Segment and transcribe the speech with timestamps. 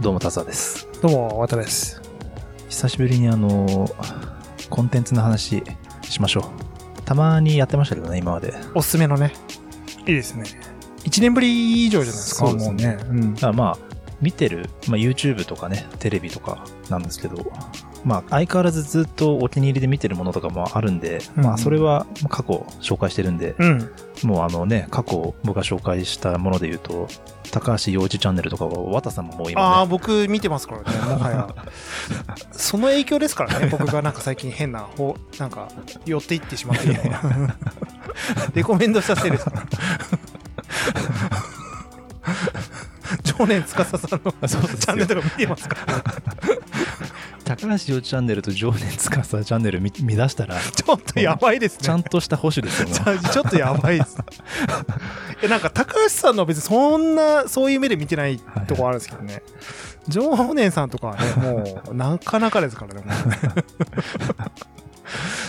[0.00, 0.86] どうも、タザです。
[1.02, 2.00] どうも、渡です。
[2.68, 3.90] 久しぶりにあの、
[4.70, 5.64] コンテンツの話
[6.02, 6.52] しましょ
[6.98, 7.02] う。
[7.02, 8.54] たまにやってましたけどね、今まで。
[8.76, 9.32] おすすめのね。
[10.06, 10.44] いいですね。
[11.02, 13.34] 1年ぶり以上じゃないですか、そうですねもうね。
[13.40, 13.44] うん。
[13.44, 13.78] あまあ、
[14.20, 17.50] 見てる、まあ、YouTube とかね、テレビとかなんですけど、
[18.04, 23.90] まあ、相変わらずずっとお気に入りで見てるものとかもあるんで、うんまあ、それは過去紹介してるんで、うん。
[24.24, 27.08] もうあのね、過去僕が紹介したもので言うと、
[27.50, 31.54] 高橋洋一チャンネルとかは、綿さんももうあ今あ、ね、僕見てますからね、 もはや。
[32.52, 35.68] その影響ですからね、 僕がなんか最近変な、ほなんか、
[36.04, 36.88] 寄っていってしまって。
[38.54, 39.66] レ コメンドしたせいですから。
[43.22, 46.02] 常年司さんのチャンネルとか見てますから、
[47.60, 51.78] 高橋洋一チャンネルと情熱司チャンネル見見出したら、 ちょっとやばいですね。
[51.82, 52.94] ちゃんとした保守ですよね。
[53.32, 54.16] ちょっとやばいです。
[55.42, 59.42] えなんか高橋さんのは別にそんなそういう目で見てないとこあるんですけどね。
[60.06, 63.02] 常年さんとかはね、もうなかなかですからね。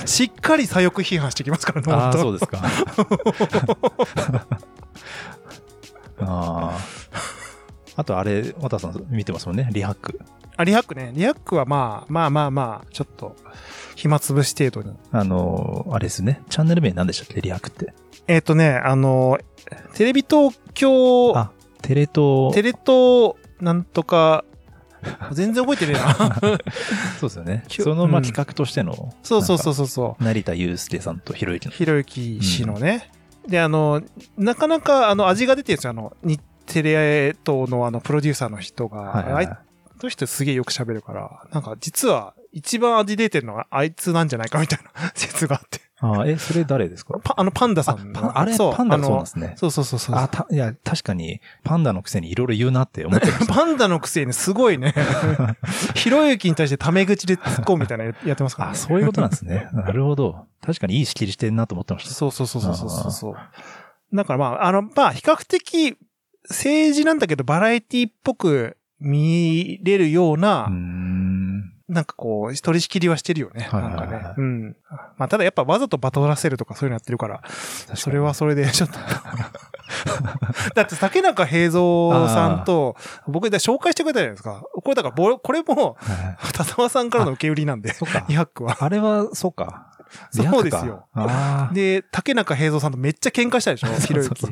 [0.05, 2.61] しっかり左翼批判してきますからね、ああ、本当そうですか。
[6.21, 7.38] ああ。
[7.99, 10.21] あと、あれ、渡さん見てますもんね、リハック。
[10.55, 11.11] あリハックね。
[11.13, 13.35] リハックはまあまあまあまあ、ちょっと
[13.97, 14.95] 暇つぶし程度に。
[15.11, 16.41] あの、あれですね。
[16.49, 17.93] チャンネル名何でしたっけ、リハックって。
[18.27, 19.37] えっ、とね、あの、
[19.95, 22.53] テレビ東京、あ、テレ東。
[22.53, 24.45] テレ東なんとか、
[25.33, 26.59] 全然覚えてねえな。
[27.19, 27.65] そうですよね。
[27.67, 29.75] その、まあ、うん企画としての、そうそうそうう。
[29.75, 30.23] そうそう。
[30.23, 31.71] 成田悠介さんとひろゆきの。
[31.71, 33.11] ひろゆき氏のね。
[33.45, 34.01] で、あの、
[34.37, 35.91] なかなか、あの、味が出てるんですよ。
[35.91, 38.99] あの、日テレ東のあの、プロデューサーの人が。
[39.01, 45.81] はいはいはいあいあの人すげえよく喋るから、なんか、実は、一番味出てるのはあいつなんじゃないかみたいな 説があって。
[45.99, 47.19] あえ、それ誰ですか？
[47.21, 49.53] パあの、パンダさあんあれ、そうパンダそうなんですね。
[49.57, 50.15] そうそうそうそう。
[50.15, 53.51] あ、た、いや、確かに、パンダのくせにいろいろ言うなって思ってました。
[53.53, 54.95] パンダのくせにすごいね、
[55.95, 58.77] ひろゆきに対してタメ口で突っ込むみたいなのやってますからあ、ね。
[58.77, 59.67] そういうことなんですね。
[59.73, 60.45] なるほど。
[60.65, 62.13] 確かにいい仕切りしてんなと思ってました。
[62.13, 63.35] そうそうそうそうそうそう。
[64.15, 65.97] だからまあ、あの、まあ、比較的
[66.47, 70.69] 政治なんだけど、バラエティっぽく見れるような。
[71.89, 73.63] なんかこう、取り仕切りはしてるよね。
[73.63, 74.23] はいなんかはいはいはい。
[74.25, 74.77] ねうん。
[75.17, 77.41] まあ、ただやっぱわざとバトらせるとかそういうのやってるから、
[77.95, 78.99] それはそれでちょっと。
[80.75, 82.95] だって竹中平蔵さんと、
[83.27, 84.61] 僕で紹介してくれたじゃないですか。
[84.71, 88.19] これだからぼ、これも、はい 田沢さんからの受け売りなんで、そっか。
[88.29, 88.77] 200区は。
[88.81, 89.88] あれは、そうか。
[90.31, 91.07] そうですよ
[91.73, 93.91] で、竹中平蔵さんとめっちゃ喧嘩したでしょ、 あ。
[93.99, 94.45] ひろゆき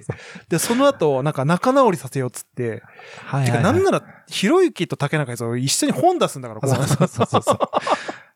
[0.50, 2.88] で、その後、なんか仲直りさせようっつって、てか、
[3.26, 3.64] はいはいはい。
[3.64, 7.58] なんなら、ひろゆきと竹中平蔵一緒に本出すんだから、こそうそうそうそうそう。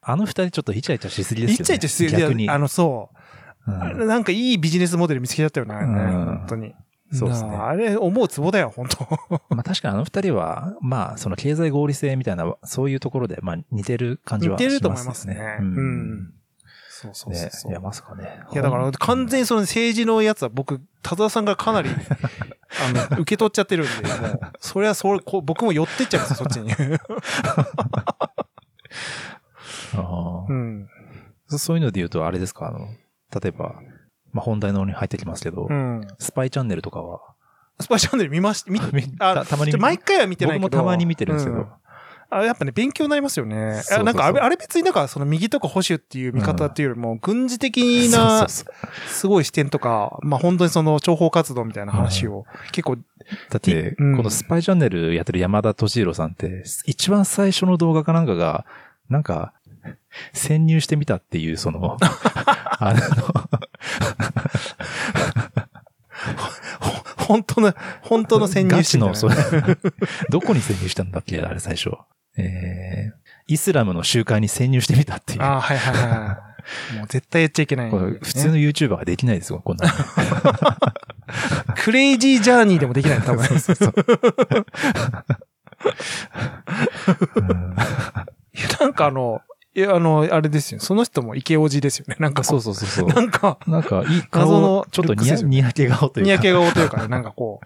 [0.04, 1.64] あの二人ちょっとイチャイチャしすぎですよね。
[1.64, 2.50] イチャイチャしすぎ逆に。
[2.50, 3.18] あの、そう。
[3.18, 6.74] うんなんかいいビジネスモデル見つけちゃったよね、うん本当に。
[7.14, 9.06] そうですねなああれ、思うツボだよ、本当
[9.50, 14.76] まあ確かにあの二人は、まあその経済合理性みたいな、そういうところで、まあ似てる感じはしますよね。
[14.76, 16.34] 似てると思いますねううんん。
[17.02, 17.72] そうそうそうねそう。
[17.72, 18.44] いや、まさかね。
[18.54, 21.90] いや、だから完全にその政治のやつは僕、田沢さんがかなり、
[22.80, 26.72] あの、受け取っちゃってるんで、もう、それはそれ、こう僕も寄ってっちゃいますよ、そっちに。
[29.96, 30.88] あうん。
[31.52, 32.88] ーそういうので言うと、あれですか、あの、
[33.42, 33.76] 例えば、
[34.32, 36.08] まあ本題の方に入ってきますけど、うん。
[36.20, 37.20] スパイチャンネルとかは、
[37.80, 40.64] スパイチャンネル見まし、見、 みあたたまに毎回は見てないけど。
[40.70, 41.68] 僕もたまに見てるんですけど、う
[42.34, 43.56] あやっぱね、勉強になりますよね。
[43.56, 44.00] そうそうそう。
[44.00, 48.66] あなんかあれ、あれ別になんかその右とか保守っていう見方っていうよりも、軍事的なす
[49.28, 53.02] ごい視点とか、まあ本当にその諜報活動みたいな話を結構、だ
[53.58, 54.18] って、うん。
[54.18, 58.66] このスパイチャンネルやってる山田敏弘さんって、一番最初の動画かなんかが、
[59.10, 59.54] なんか、
[60.34, 62.96] 潜入してみたっていう、その、 あ
[66.80, 69.78] ほ本当の、本当の潜入してみたガチの、それ、
[70.30, 71.92] どこに潜入したんだっけあれ最初。
[72.38, 73.14] えー、
[73.48, 75.42] イスラムの集会に潜入してみたっていう。
[75.42, 76.52] ああ、はいはいはい。
[76.98, 79.94] もう絶対やっちゃいけない、これ普通の YouTuber はできないですよ、こんなの。
[81.76, 83.46] クレイジージャーニーでもできない、多分。
[87.36, 87.76] うん
[88.54, 89.42] いやなんかあの、
[89.74, 90.82] いや、あの、あれですよ。
[90.82, 92.18] その人もイケオジですよね。
[92.20, 93.08] なんかこそうそうそうそう。
[93.08, 96.26] なんか、なんか、いい顔謎のちょっとにやけ顔というか。
[96.26, 97.66] にやけ顔というかね、なんかこう、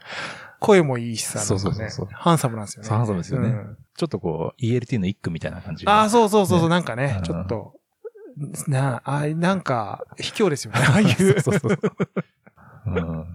[0.65, 2.89] 声もいいしさ、そうそうそうそうハンサムなんですよね。
[2.89, 5.85] ハンサムですよねうんちょっとこう、ELT の一句みたいな感じ。
[5.87, 7.73] ああ、そうそうそうそう、ねなんかねう、んちょっと、
[8.67, 11.07] なあ、あなんか、卑怯ですよね、 ああいう。
[11.07, 11.79] そうそうそう。
[12.87, 13.25] うん。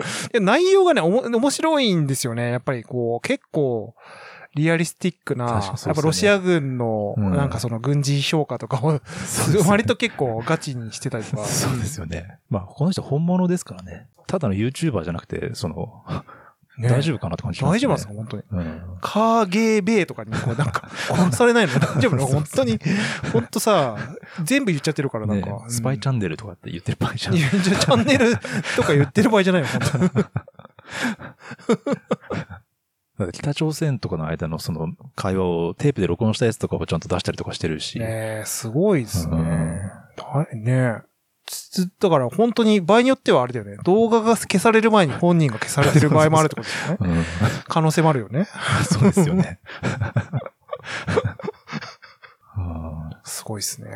[0.00, 0.02] い
[0.34, 2.50] や内容がね、おも、面白いんですよね。
[2.50, 3.94] やっぱりこう、結構、
[4.54, 5.52] リアリスティックな、ね
[5.86, 9.00] やっぱロシア軍の、うんなんかその軍事評価とかを、
[9.66, 11.44] 割と結構ガチにしてたりとか。
[11.44, 12.38] そうですよね。
[12.50, 14.08] まあ、この人本物ですからね。
[14.26, 16.20] ただの YouTuber じゃなくて、その、ね
[16.78, 17.76] 大丈夫かなって感じしますね。
[17.76, 18.42] 大丈夫なんですか本当に。
[18.52, 18.82] うん。
[19.00, 21.72] カーゲーベーとかに、こうなんか、 殺されないの？
[21.74, 22.26] 大丈夫なの？
[22.26, 22.78] 本当に、
[23.32, 23.96] 本当さ、
[24.42, 25.64] 全部言っちゃってるからなんねか。
[25.68, 27.38] スパイチャんンネルとかって言ってる場合じゃんい。
[27.38, 28.36] チャンネル
[28.76, 30.24] とか言ってる場合じゃないよ、本当に。
[33.32, 37.98] 北朝鮮とかの間のその会話をテープで録音したやつとかをちゃんと出したりとかしてるし。
[37.98, 39.36] ねえ、すごいですね。
[39.36, 41.02] うんだね
[42.00, 43.76] だから本当に場合によってはあれだよね。
[43.84, 46.98] 動画が消される前に本人が消されてる場合もあるってことですよね。
[47.00, 47.24] うん。
[47.64, 48.46] 可能性もあるよね。
[48.90, 49.60] そうですよね。
[52.56, 53.88] うんすごいですね。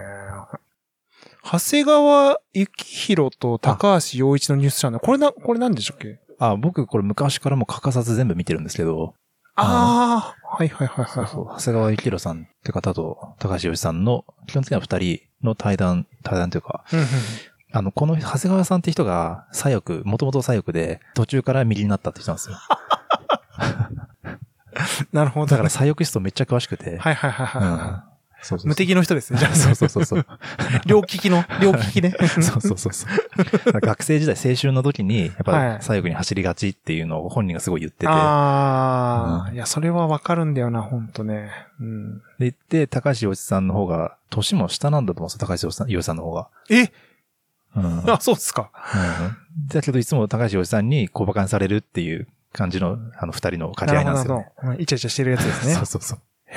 [1.44, 5.04] 長谷川幸宏と高橋洋一のニュースチャンネル。
[5.04, 6.18] これな、これ何でしたっけ？
[6.38, 9.14] あ、僕これ昔からも欠かさず全部見てるんですけど、
[9.56, 11.26] ああ、はいはいはいはい。
[11.26, 16.84] そう長谷川幸宏さんって方と高橋洋一さんの基本的には二人の対談、対談というか、
[17.72, 22.56] あの、この長谷川さんって人が左翼、もともと左翼で途中から右になったって人なんですよ。
[25.12, 25.46] なるほど。
[25.46, 26.98] だから左翼思想めっちゃ詳しくて。
[26.98, 27.62] はいはいはいはい。
[28.08, 28.13] うん
[28.44, 29.38] そうそうそう無敵の人ですね。
[29.38, 30.26] じゃあ、そうそうそうそう。
[30.86, 32.14] 両利きの、両利きね。
[32.40, 33.80] そうそうそうそう。
[33.80, 41.50] 学生時代、青春の時に、やっはいぱ左翼に走りがちっていうのを本人がすごい言ってて、ああ、うんいや、それはわかるんだよな、ほんとね。
[41.80, 42.18] うん。
[42.18, 46.48] で言って、高橋洋一さんの方が、年も下なんだと思うんですよ、高橋洋一さん洋一さんの方が。
[46.70, 46.90] え？
[47.76, 47.98] うん。
[48.02, 48.70] うんあ、そうっすか。
[49.68, 54.40] だけど、いつも高橋洋一さんに小馬鹿にされるっていう感じの、あの、二人の掛け合いなんですよ、ね。
[54.42, 54.72] なるほど。
[54.74, 55.86] うんイチャイチャしてるやつですね そう。
[55.86, 56.18] そうそう。
[56.46, 56.54] へ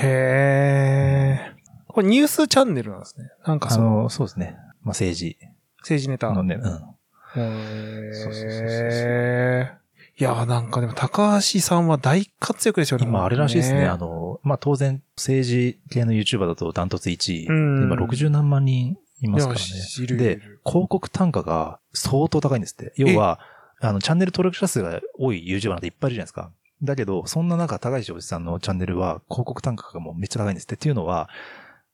[1.53, 1.56] え。
[1.97, 3.27] これニュースチャンネルなんですね。
[3.43, 4.55] なんかあその、の、そうですね。
[4.83, 5.35] まあ、政治
[5.79, 6.31] 政治ネタ。
[6.31, 7.41] のね、うん。
[7.41, 9.71] へそうそうそうそうえ。
[10.19, 13.07] いや、なんかでも高橋さんは大活躍ですよね。
[13.07, 13.79] 今、あれらしいですね。
[13.79, 17.47] ねあの、まあ、当然、政治系の YouTuber だとダントツ1位。
[17.47, 20.17] うん今、60何万人いますからね。
[20.17, 22.93] で、広告単価が相当高いんですって。
[22.97, 23.39] 要は、
[23.81, 26.51] あの、チャンネル登録者数が多い YouTuber なんていっぱいいるじゃないですか。
[26.83, 30.75] だけど、そんな中、高橋おじさんのチャンネルは広告単価がもうめっちゃ高いんですって。
[30.75, 31.27] っていうのは、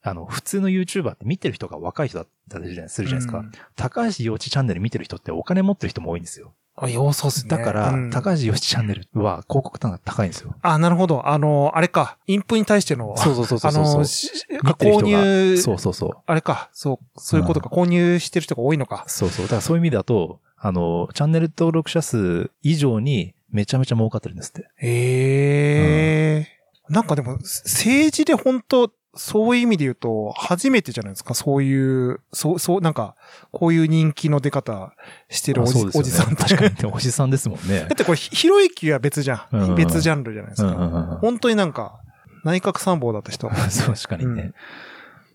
[0.05, 3.39] あの、普通の YouTuber って見てる人が若い人だったりするじゃないですか。
[3.39, 6.53] うん高橋洋一チャンネル見てる人ってお金持ってる人も多いんですよ。
[6.75, 7.49] あ、要素っすね。
[7.49, 10.55] だから、うん高橋洋一チャンネルは広告単価高いんですよ。
[10.61, 11.27] あ、なるほど。
[11.27, 12.17] あの、あれか。
[12.27, 13.83] インプに対しての、そうそうそうそうあそう。
[13.85, 16.11] の、購入、そうそうそう。
[16.25, 16.69] あれか。
[16.73, 17.69] そう、そういうことか。
[17.69, 19.05] 購入してる人が多いのか。
[19.07, 19.45] そうそう。
[19.45, 24.67] だからそういう意味だと、あの、チャンネル登録者数以上にめちゃめちゃ儲かってるんですって。
[24.81, 26.53] ええ
[26.89, 31.33] なんかでも、政治で本当そういう意味で言うと、初めてじゃないですか。
[31.35, 33.15] そういう、そう、そう、なんか、
[33.51, 34.93] こういう人気の出方
[35.29, 36.35] してるおじ,、ねおじさん。
[36.35, 36.91] 確かに。
[36.91, 37.87] おじさんですもんね だっ。
[37.89, 39.41] てこれ、ひひろゆきは別じゃん。
[39.51, 40.69] うんうん別ジャンルじゃないですか。
[40.69, 41.99] うんうんうん本当になんか、
[42.43, 43.47] 内閣参謀だった人。
[43.49, 44.41] 確かにね。
[44.41, 44.53] うん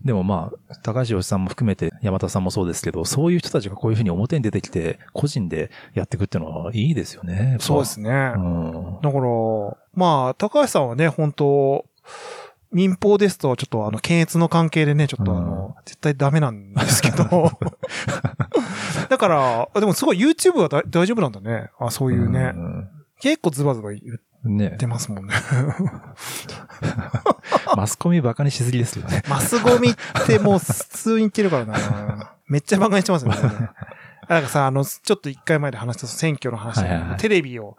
[0.04, 7.56] でもまあ、高橋洋一さんも含めて山田さんもそうですけど、そういう人たちがこういうふうに表に出てきて、個人でやっていくっていうのはいいですよね。
[7.58, 8.32] そうですね。
[8.36, 8.98] うん。
[9.02, 11.84] だから、まあ、高橋さんはね、本当
[12.70, 17.24] 民放ですと、ちょっとあの、検閲の関係でね、ちょっとあの、絶対ダメなんですけど。
[19.08, 21.70] だから、でもすごい YouTube はだ大丈夫なんだね。
[21.78, 22.50] あ、そういうね。
[22.50, 22.88] ん
[23.20, 25.34] 結構ズバズバ言ねってますもんね。
[27.76, 29.22] マスコミバカにしすぎですよね。
[29.28, 32.34] マスゴミってもう普通に言ってるからな。
[32.46, 33.38] めっちゃバカにしてますよね。
[34.28, 37.76] なんかさ、あの、ちょっと一回前で話した選挙の話、はいはいはいテレビを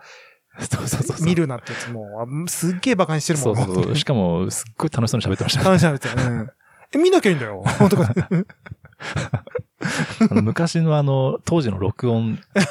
[0.59, 1.25] そうそうそうそう。
[1.25, 3.95] 見るなってやつも、あすっげえバカにしてるもんそうそうそう。
[3.95, 5.65] しかも、すっごい楽しそうに喋ってましたね。
[5.65, 6.47] 話し合ってたよね。
[6.91, 7.63] え、見なきゃいいんだよ。
[7.89, 8.11] とか
[10.31, 12.63] あの昔のあの、当時の録音 や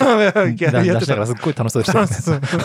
[0.42, 0.62] 出し
[1.08, 1.92] ながらすっごい楽しそうでし
[2.24, 2.48] たよね。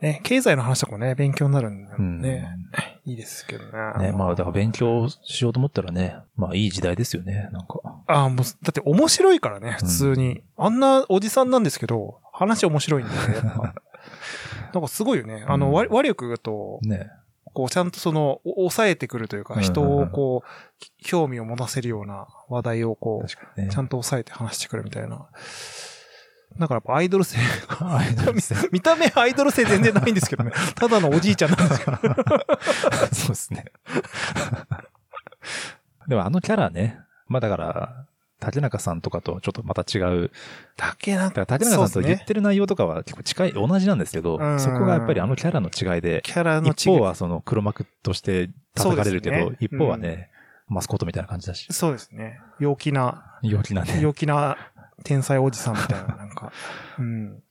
[0.00, 2.48] ね、経済の話とかもね、勉強になるんでうんね、
[3.04, 3.70] いいですけどね。
[4.06, 7.80] ね、まあ、だから勉強しようと思ったらね、まあいい時代ですよね、なんか。
[8.06, 10.42] あもう、だって面白いからね、普通に。
[10.56, 13.74] あんなおじさんなんですけど、話面白いんで、やっぱ。
[14.72, 15.44] なんかすごいよね。
[15.46, 17.10] あの、うんわ話力と、ね。
[17.52, 20.48] こう、ちゃんとその、お抑えてくるというか、うん人をこう、
[21.04, 23.24] 興味を持たせるような話題をこ
[23.56, 23.68] う、ね。
[23.70, 25.26] ちゃんと抑えて話してくるみたいな。
[26.60, 27.38] だからやっぱアイドル性、
[27.80, 30.52] アイドル性 見た目アイドル性全然ないんですけどね。
[30.76, 31.98] ただのおじいちゃんなんですけど。
[33.12, 33.64] そうですね。
[36.06, 36.98] でもあのキャラね、
[37.28, 38.04] まあだから、
[38.40, 40.30] 竹中さんとかとちょっとまた違う。
[40.76, 46.72] 竹中竹中さんと言ってる内容とかは結構近い、同じなんですけど、うんそこがやっぱりあのキャラの違いで、キャラの違い。
[46.72, 50.30] 一方はその黒幕として叩かれるけど、一方はね、
[50.68, 52.40] マスコットみたいな感じだし、そうですね。
[52.58, 54.00] 陽気な、陽気なね。
[54.00, 54.56] 陽気な
[55.04, 56.52] 天才おじさんみたいな、なんか。
[56.98, 57.42] うん。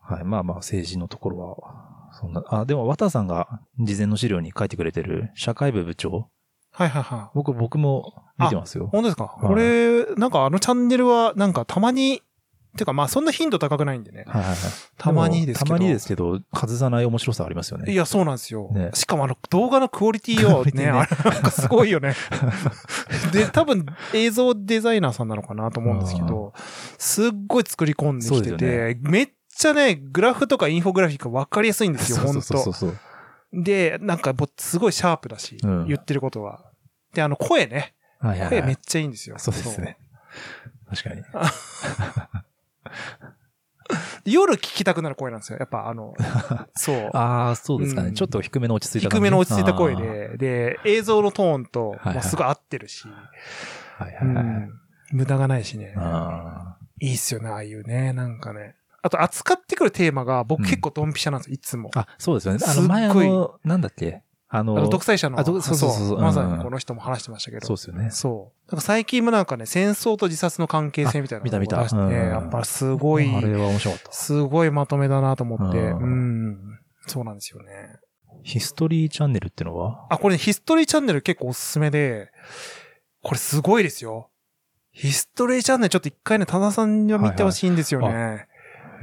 [0.00, 0.24] はい。
[0.24, 6.30] まあまあ政治のところは、そんな、あ、でも綿さんが事前の資料に書いてくれてる社会部部長、
[6.72, 7.30] はいはいはい。
[7.34, 8.88] 僕、僕も見てますよ。
[8.92, 12.22] 本当ですか、いこれ、なんかあのチャンネルは、なんかたまに
[12.76, 14.24] てかまあそんな頻度高くないんでね。
[14.26, 14.58] はいはいはい。
[14.96, 15.68] たまにですけど。
[15.68, 17.92] たまにですけど、外さない面白さありますよね。
[17.92, 18.68] いや、そうなんですよ。
[18.72, 22.14] ねしかもあの動画のクオリティをね、ねあれなんかすごいよね。
[23.32, 26.52] で、多分映像デザイナーさんなのかなと思うんですけど、
[26.98, 32.98] すっごい作り込んできてて、めっちゃね、グラフとかインフォグラフィックがわかりやすいんですよ、本そうそうそう当そう。
[33.52, 36.64] で、なんかすごいシャープだし、うん言ってることは。
[37.14, 39.36] で、あの声ね、はいはいはい声めっちゃいいんですよ。
[39.38, 39.98] そうですね。
[40.88, 41.22] 確かに。
[44.24, 45.58] 夜聞きたくなる声なんですよ。
[45.58, 46.14] やっぱあの、
[46.76, 47.10] そう。
[47.12, 48.08] ああ、そうですかね。
[48.08, 49.96] うんちょっと低めの落ち着いた低めの落ち着いた声。
[49.96, 53.08] で、で、映像のトーンと、はいはいもうすごい合ってるし、
[53.98, 54.44] はいはいはい。
[54.44, 54.80] うん
[55.12, 55.92] 無駄がないしね。
[55.96, 58.76] あいいっすよね、ああいうね、なんかね。
[59.02, 61.90] あと、扱ってくるテーマが僕うん結構ドンピシャなんですよ、いつも。
[61.90, 62.60] ーあ、そうですよね。
[62.64, 64.22] あの、前あの、なんだっけ？
[64.52, 65.42] ああの、の、独裁者の。
[65.44, 67.66] そうそうそうそうまさうんにこの人も話してましたけど。
[67.66, 68.10] そうですよね。
[68.10, 68.70] そう。
[68.70, 74.12] なんか最近もなんかね、戦争と自殺の関係性みたいなのをあ見た見たやっぱすごい、あれは面白かった。
[74.12, 76.78] すごいまとめだなと思って、ううんん。
[77.06, 77.70] そうなんですよね。
[78.42, 80.06] ヒストリーチャンネルってのは？
[80.10, 82.30] あ、これね、ヒストリーチャンネル結構おすすめで、
[83.22, 84.30] これすごいですよ。
[84.92, 88.06] ヒストリーチャンネルちょっと一回ね、多田さんには見てほしいんですよね。
[88.08, 88.46] はい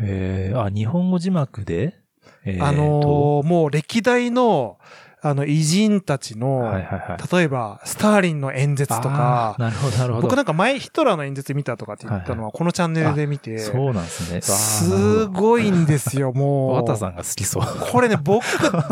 [0.02, 1.96] えー、あ、日本語字幕で？
[2.44, 4.78] えーあのとーもう歴代の、
[5.30, 7.36] あの、偉人たちの、はいはいはい。
[7.36, 10.28] 例えば、スターリンの演説とかなるほどなるほど。
[10.28, 14.42] 僕なんか前ヒトラーの演説見たとかって言ったのはこのチャンネルで見て、そうなんですね。
[14.42, 16.76] すごいんですよ、もう。
[16.76, 17.64] わたさんが好きそう。
[17.92, 18.44] これね、僕、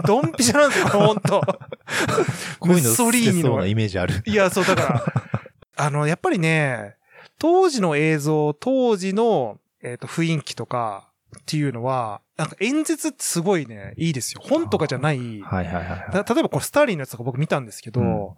[0.05, 1.41] ドンピシャなんですよ、ほんと。
[2.59, 4.23] こういうの好きそうなイメージある。
[4.25, 5.03] いや、そう、だから、
[5.85, 6.95] あの、やっぱりね、
[7.39, 14.41] 当時の映像、当時の、えっ、と、雰囲気とかっていうのは、なんか演説ってすごいね、いいですよ。
[14.43, 15.41] 本とかじゃない。
[15.41, 16.23] はいはいはいはい。
[16.23, 18.29] た例えばこれスターリンのやつとか僕見たんですけど、うん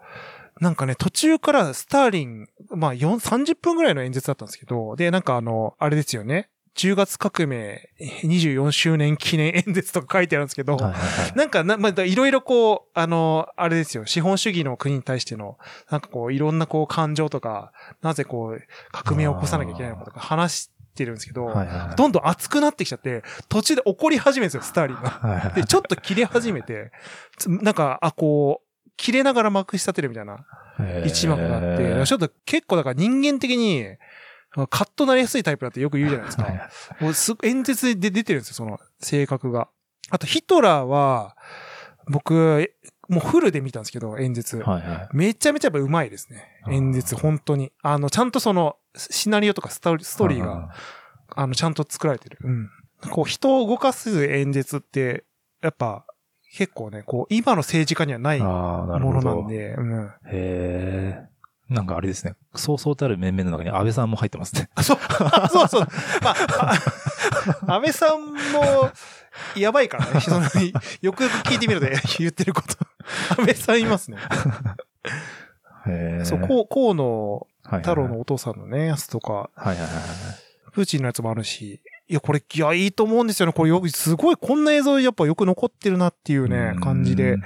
[0.59, 6.49] なんかね、途中からスターリン、まあ4、30分ぐらいの演説だったんですけど、で、なんかあの、あれですよね。
[6.75, 7.89] 10月革命
[8.23, 15.57] 24周年記念演説とか書いてあるんですけど、はいはいはいなんかな、まあ、いろいろこう、あの、あれですよ、資本主義の国に対しての、
[15.89, 18.61] なんかこう、いろんなこう、感情とか、なぜこう、
[18.91, 25.09] 革命を起こさなきゃいけないのかとか話してるんですけど、はいはいはいどんどん熱くなってきちゃって、途中で怒り始めるんですよ、スターリンが。
[25.09, 26.91] はいはいで、ちょっと切れ始めて、
[27.37, 30.45] つなんか、あ、こう、切れながらまくし立てるみたいな
[31.05, 33.85] 一幕があって、ちょっと結構だから人間的に、
[34.69, 36.43] カッとなりやすいタイプだってよく言うじゃないですか。
[36.43, 36.59] はい
[36.99, 39.69] もうす演説で出てるんですよ、その性格が。
[40.09, 41.35] あと、ヒトラーは、
[42.09, 42.73] 僕、
[43.07, 44.57] もうフルで見たんですけど、演説。
[44.57, 45.09] はいはい。
[45.13, 46.43] めちゃめちゃやっぱ上手いですね。
[46.69, 47.71] 演説、本当に。
[47.81, 50.69] あの、ちゃんとその、シナリオとかストーリーストーリーが、
[51.35, 52.37] あの、ちゃんと作られてる。
[52.43, 52.69] うん。
[53.09, 55.23] こう、人を動かす演説って、
[55.61, 56.05] やっぱ、
[56.53, 59.41] 結構ね、こう、今の政治家にはないものど。
[59.41, 60.07] なんで、うん。
[60.07, 61.27] へえ。
[61.69, 62.35] なんかあれですね。
[62.55, 64.69] そうそうたる面々の中に安倍さんも入ってますね。
[64.75, 65.87] あ、そう、あそうそう。
[66.23, 66.73] まあ、あ
[67.67, 68.91] 安倍さんも、
[69.55, 70.21] やばいからね。
[70.21, 70.43] その
[71.01, 71.87] よくよく聞いてみると
[72.19, 72.75] 言ってること。
[73.37, 74.17] 安倍さんいますね。
[75.87, 76.25] へえ。
[76.25, 77.47] そう、こう、河野
[77.79, 79.93] 太郎のお父さんのね、やつとか、はいはいはいはい。
[80.71, 83.53] プーチンのやつもあるし、いや、これ、いや、いいと思うんですよね。
[83.53, 87.43] これすごい、こんな映像やっぱよく残ってるなっていうね、感じでうん。。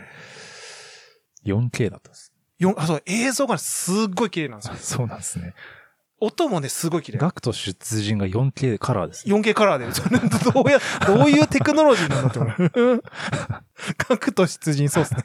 [1.46, 2.32] 4K だったんです。
[2.60, 4.76] よあ、そう、映像がねすっごい綺麗なんですよ。
[4.76, 5.54] そうなんですね。
[6.22, 7.18] 音もね、すごい綺麗。
[7.18, 9.36] ガクト出陣が 4K カラーですね。
[9.36, 9.88] 4K カラーで、
[10.54, 13.04] どうや、どういうテクノロジーなんだって思う。
[13.98, 15.24] 核と出陣、そうですね。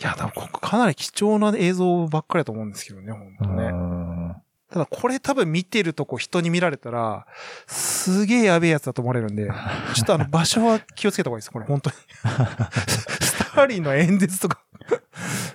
[0.00, 3.68] いや、でもここかなり貴重な映像ばっかりだと思うんですけどね、本当うね。
[3.68, 4.36] ん
[4.70, 7.26] ただこれ多分見てるとこ人に見られたら、
[7.66, 9.50] すげえやべえやつだと思われるんで、
[9.94, 11.96] ちょっとあの場所は気をつけた方がいいです、これ本当に。
[13.20, 14.62] スターリンの演説とか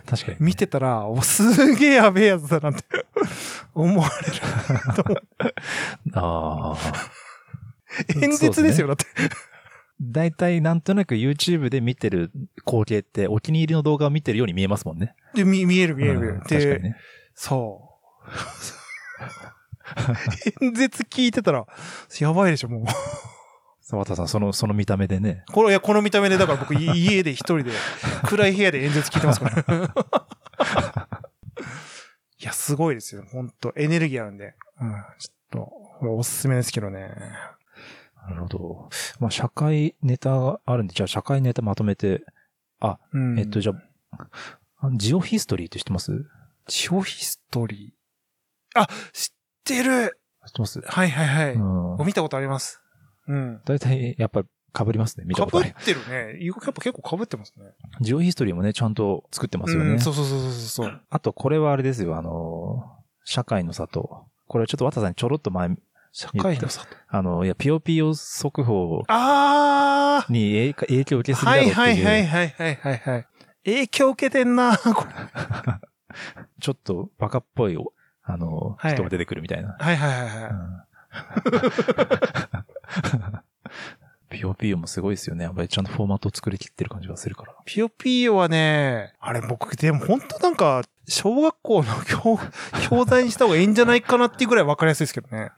[0.06, 0.38] 確かに。
[0.40, 2.84] 見てたら、おすげえやべえやつだなって
[3.74, 5.24] 思われる。
[6.14, 6.78] ああ。
[8.22, 9.06] 演説ですよ、だって。
[10.02, 12.32] 大体なんとなく YouTube で見てる
[12.66, 15.16] 光景ってお気に入りの動画を見てるように見えますもんね。
[15.34, 16.20] で見見える見える。
[16.20, 16.98] うん確かにで、ね。
[17.34, 18.30] そう。
[20.66, 21.66] 演説聞いてたら、
[22.20, 22.86] やばいでしょ、もう。
[23.88, 25.44] 沢田さん、その、その見た目でね。
[25.54, 27.72] この、いや、この見た目で、だから僕、い 家で一人で、
[28.25, 29.62] 暗い部屋で演説聞いてますから。
[32.42, 33.24] いや、すごいですよ。
[33.32, 34.56] 本当エネルギーあるんで。
[34.82, 34.89] うん。
[35.20, 35.60] ちょっと、
[36.00, 37.15] これおすすめですけどね。
[38.27, 38.89] なるほど。
[39.20, 42.24] まあ、社会ネタがあるんで、じゃあ社会ネタまとめて、
[43.13, 43.39] うん。
[43.39, 43.74] えっと、じゃ
[44.18, 44.27] あ、
[44.80, 46.25] あジオヒストリーって知ってます？
[46.68, 48.80] ジオヒストリー。
[48.80, 49.30] あ、知っ
[49.63, 50.82] てる知ってます？
[50.82, 51.54] はいはいはい。
[51.54, 52.06] うん。
[52.06, 52.82] 見たことあります。
[53.27, 53.62] うん。
[53.65, 55.25] 大体、やっぱり被りますね。
[55.25, 55.75] 見たことある。
[55.86, 56.46] てるね。
[56.46, 57.65] やっぱ結構被ってますね。
[58.01, 59.91] ジオヒストリーもね、ちゃんと作ってますよね。
[59.91, 61.01] うん、そうそうそうそうそう。
[61.10, 62.84] あと、これはあれですよ、あの、
[63.24, 64.25] 社会の里。
[64.48, 65.75] これちょっと渡さんにちょろっと前
[66.12, 66.88] 社会の里。
[67.10, 72.08] あの、いや、ピヨピヨ速報あに影影響を受けあはいすぎだろうっていう。
[72.08, 73.27] はいはいはいはいはいはい。
[73.65, 75.12] 影響受けてんなこれ
[76.62, 77.77] ちょっとバカっぽい、
[78.24, 79.75] あの、はい人が出てくるみたいな。
[79.79, 80.51] はいはいはいはい。
[84.30, 85.46] ピヨピヨもすごいですよね。
[85.46, 87.56] やっぱりちゃんとフォーマットを作り切ってる感じがするから。
[87.66, 92.40] ピヨピヨはね、あれ僕でも本当なんか、小学校の教、
[92.90, 95.52] 教材にした方がいいんじゃないかなっていうぐらい分かりやすいですけどね。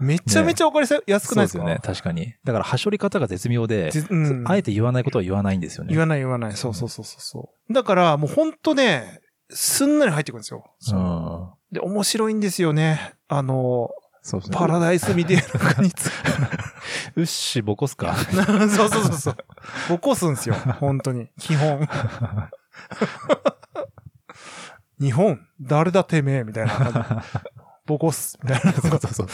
[0.00, 1.62] めちゃめちゃ分かりやすくないですか？
[1.62, 1.78] そうですよね。
[1.82, 2.34] 確かに。
[2.44, 5.90] だから、はしょり方が絶妙で、ぜうんあえて言わないことは言わないんですよね。
[5.90, 6.52] 言わない言わない。
[6.54, 7.72] そうそうそうそうそう。
[7.72, 10.64] だからもう本当ね、すんなり入ってくるんですよ。
[10.92, 11.74] うん。
[11.74, 13.14] で、面白いんですよね。
[13.28, 13.90] あの、
[14.22, 14.58] そうですね。
[14.58, 15.94] パラダイスみたいな感じ。
[17.16, 18.14] うっし、ボコすか？
[18.34, 19.36] そうそうそうそう。
[19.88, 20.54] 起こすんですよ。
[20.54, 21.28] 本当に。
[21.38, 21.88] 基本。
[25.00, 27.28] 日本誰だてめえみたいな感じ。
[27.86, 28.38] ボコす。
[28.42, 28.72] みたいな。
[28.72, 29.28] そうそうそう。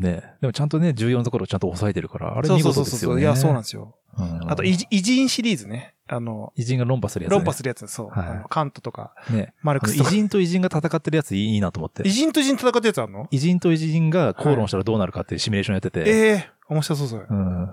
[0.00, 3.14] ねでもちゃんとね、重要なところをちゃんと抑えてるから、あれ見そうそう事ですよね。
[3.14, 3.20] そうそう。
[3.20, 3.94] いや、そうなんですよ。
[4.18, 5.94] うんあと、偉人シリーズね。
[6.08, 7.36] あの、偉人が論破するやつ、ね。
[7.36, 7.86] 論破するやつ。
[7.86, 8.08] そう。
[8.08, 9.54] はいあのカントとか、ね。
[9.62, 10.10] マルクスとか。
[10.10, 12.10] 偉人と偉人が戦ってるやついいなと思って偉。
[12.10, 13.28] 人と偉人戦ってるやつあるの？
[13.30, 16.00] 偉人と偉人が口論したらどうなるかっていうシミュレーションやってて。
[16.00, 17.26] ええ面白そうそれ。
[17.28, 17.70] うん。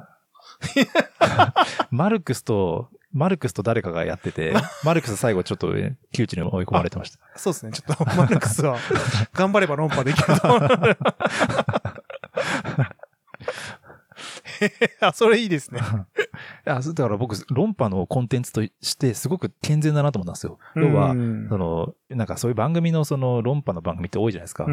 [1.91, 4.53] マルクスと、マルクスと誰かがやってて、
[4.83, 7.19] マルクス最後ちょっとね窮地に追い込まれてました。
[7.35, 7.71] そうですね。
[7.71, 8.77] ちょっと、マルクスは、
[9.33, 10.59] 頑張れば論破できると。
[15.01, 15.79] あ、それいいですね。
[16.65, 20.59] いや、そうだから僕、論破のコンテンツとしてすごく健全だなと思ったんですよ。
[20.75, 24.65] 要はう、んその、なんかそういう番組のその論破の番組って多いじゃないですか。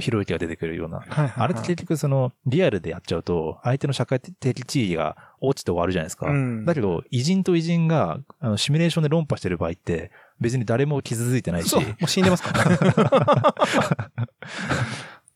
[0.00, 1.04] ひろゆきが出てくるような。
[1.08, 6.28] あれって結局その、リアルでやっちゃうと、相手の社会的地位が落ちて終わるじゃないですか。
[6.28, 12.78] うんだけど、偉人と偉人が、あの、シミュレーションで論破してる場合って、別に誰も傷ついてないし、もう死んでますからね。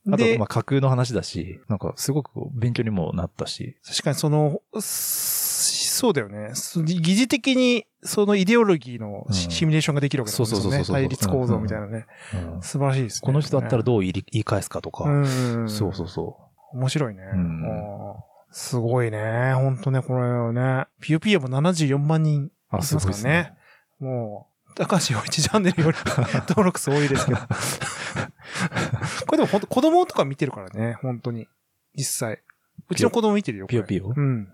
[0.09, 3.77] あと、でまあ、架空の話だし、なんか、すごく勉強にもなったし。
[3.85, 5.47] 確かにその、す
[5.97, 6.51] そうだよね。
[6.55, 12.07] す疑似的に、そのイデオロギーのシミュレーションができるわけだもんそうそうそうそう対立構造みたいなね。
[12.55, 13.27] うん素晴らしいですね。
[13.27, 15.05] この人だったらどう言い返すかとか。
[15.05, 15.69] うん。
[15.69, 16.37] そうそうそ
[16.73, 17.23] 面白いね。
[18.51, 19.55] すごいね。
[19.55, 20.87] ほんとね、これはね。
[21.01, 23.57] ピヨピヨも74万人いますすごいですね
[23.99, 24.17] からね。。
[24.17, 25.97] もう、高橋洋一チャンネルより
[26.49, 27.39] 登録数多いですけど。
[29.27, 31.49] これでも本当子供とか見てるからね、本当に。
[31.95, 32.43] 実際。
[32.91, 33.67] うちの子供見てるよ。
[33.67, 34.13] ピヨピヨ？
[34.15, 34.49] うん。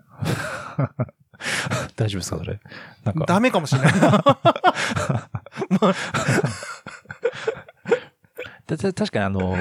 [1.97, 2.59] 大丈夫ですかそれ？
[3.03, 3.25] なんか。
[3.25, 3.91] ダメかもしれない。
[8.65, 9.57] たた確かにあの、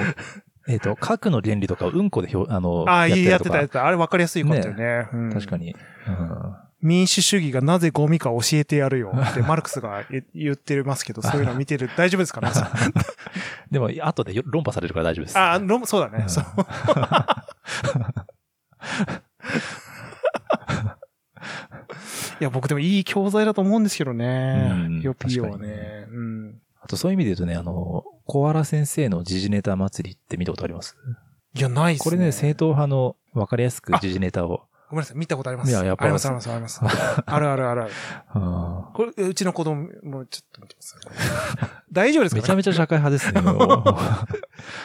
[0.68, 3.87] えっ、と、核の原理とかうんこで表、あの、ああ、いいやってたやりとってた。
[3.87, 5.09] あれ分かりやすいことだよね。
[5.12, 5.75] うんか確かに。
[6.07, 11.88] うん民主主義がなぜゴミか教えてやるよ ってマルクスが言言ってますけど、そういうの見てる。
[11.97, 12.49] 大丈夫ですかね
[13.71, 15.38] でも、後でよ論破されるから大丈夫です。
[15.38, 16.25] あ、ロそうだね。
[16.25, 16.45] うんそう。
[22.40, 26.07] いや、僕でもいい教材だと思うんですけどねヨピヨはね。
[26.11, 26.61] うん。
[26.81, 30.97] あと、そういう意味で言うとね、あの、小原先生の時事ネタ祭りって見たことあります？
[31.55, 32.05] いや、ないっすね。
[32.05, 34.64] これね、正統派の分かりやすく時事ネタを。
[34.92, 35.70] ごめんなさい、見たことあります。
[35.70, 36.81] いややっぱあります、あります、あります。
[36.85, 37.92] あるあるあるある。
[38.35, 38.42] うん
[38.92, 40.94] これ、うちの子供もちょっと見てます。
[41.90, 42.42] 大丈夫ですかね？
[42.42, 43.40] めちゃめちゃ社会派ですね。
[43.40, 43.44] い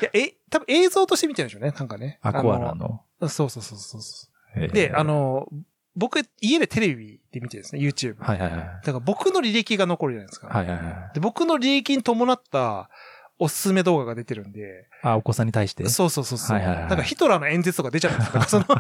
[0.06, 2.20] や、え、多分映像として見てるんでしょうね、なんかね。
[2.22, 3.04] アコアラの。
[3.20, 3.28] の。
[3.28, 4.72] そうそうそうそうそえーう。
[4.72, 5.46] で、あ、の、
[5.98, 8.16] 僕、家でテレビで見てるんですね、YouTube。
[8.24, 8.60] はいはいはい。
[8.60, 10.48] だから僕の履歴が残るじゃないですか。
[10.48, 11.14] はいはいはい。
[11.16, 12.90] で、僕の履歴に伴った
[13.40, 15.88] おすすめ動画が出てるんで、あ、お子さんに対して？
[15.90, 16.58] そうそうそうそう。
[16.58, 18.66] はいはいはいなんかヒトラーの演説とか出ちゃうんです その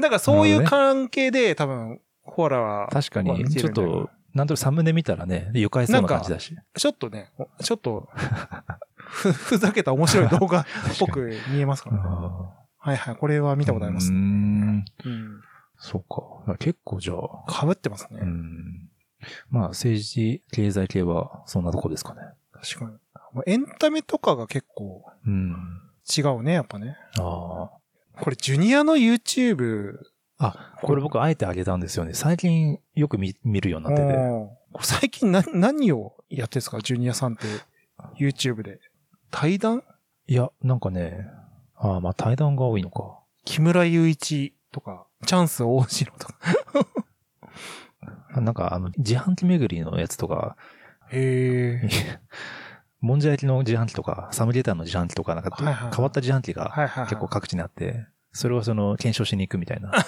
[0.00, 6.56] だからそういう関係で多分、コアラは、確かに、ちょっと、なんとなくサムネ見たらね、愉快そうな感じだし。
[6.74, 7.30] ちょっとね、
[7.62, 8.08] ちょっと、
[8.96, 10.64] ふ、 ふざけた面白い動画っ
[10.98, 12.02] ぽく見えますからね。
[12.78, 14.18] はいはい、これは見たことありますうー。
[14.18, 14.84] ん。
[15.04, 15.40] うん。
[15.76, 16.02] そう
[16.48, 16.56] か。
[16.58, 18.20] 結構じゃあ、被ってますね。
[18.22, 18.88] うん。
[19.50, 22.22] まあ、政治、経済系はそんなとこですかね。
[22.52, 23.42] 確かに。
[23.46, 25.56] エンタメとかが結構うん。
[26.16, 26.96] 違うね、やっぱね。
[27.18, 27.70] あ
[28.20, 29.96] これ、ジュニアの YouTube
[30.38, 30.46] あ。
[30.46, 32.14] あ、これ僕あえてあげたんですよね。
[32.14, 34.18] 最近よく見見るようになってて。
[34.80, 36.80] 最近な、何をやってるんですか？
[36.80, 37.46] ジュニアさんって。
[38.18, 38.80] YouTube で。
[39.30, 39.82] 対談？
[40.26, 41.26] いや、なんかね、
[41.76, 43.20] ああ、まあ対談が多いのか。
[43.44, 46.34] 木村雄一とか、チャンス大城とか。
[48.34, 50.56] あなんかあの、自販機巡りのやつとか、
[51.10, 51.88] へえ。
[53.00, 56.72] もんじゃ焼きの自販機とか、サムゲーターの自販機とか、なんかはいはいはい変わった自販機が。
[57.08, 59.92] 結構各地にあって、それをその、検証しに行くみたいな。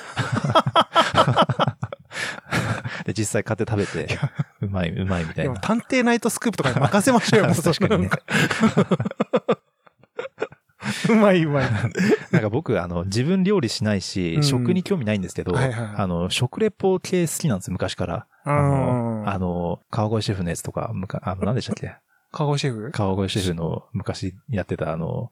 [3.05, 4.19] で、実際買って食べて、
[4.63, 5.57] うまい、うまいみたいな。
[5.57, 8.11] 探偵ナイトスクープとかに任せましょうよ、 確かにね
[11.11, 11.71] うまいうまい。
[12.33, 18.27] なんか僕、あの、自分料理しないし、うん食に興味ないんですけど、はいはいはいあの、食レポ系好きなんです、昔から。
[18.45, 21.97] あの、うんあの、川越シェフのやつとか、むかあの、何でしたっけ？
[22.33, 22.91] カゴシェフ？
[22.93, 25.31] 川越シェフの昔やってた、あの、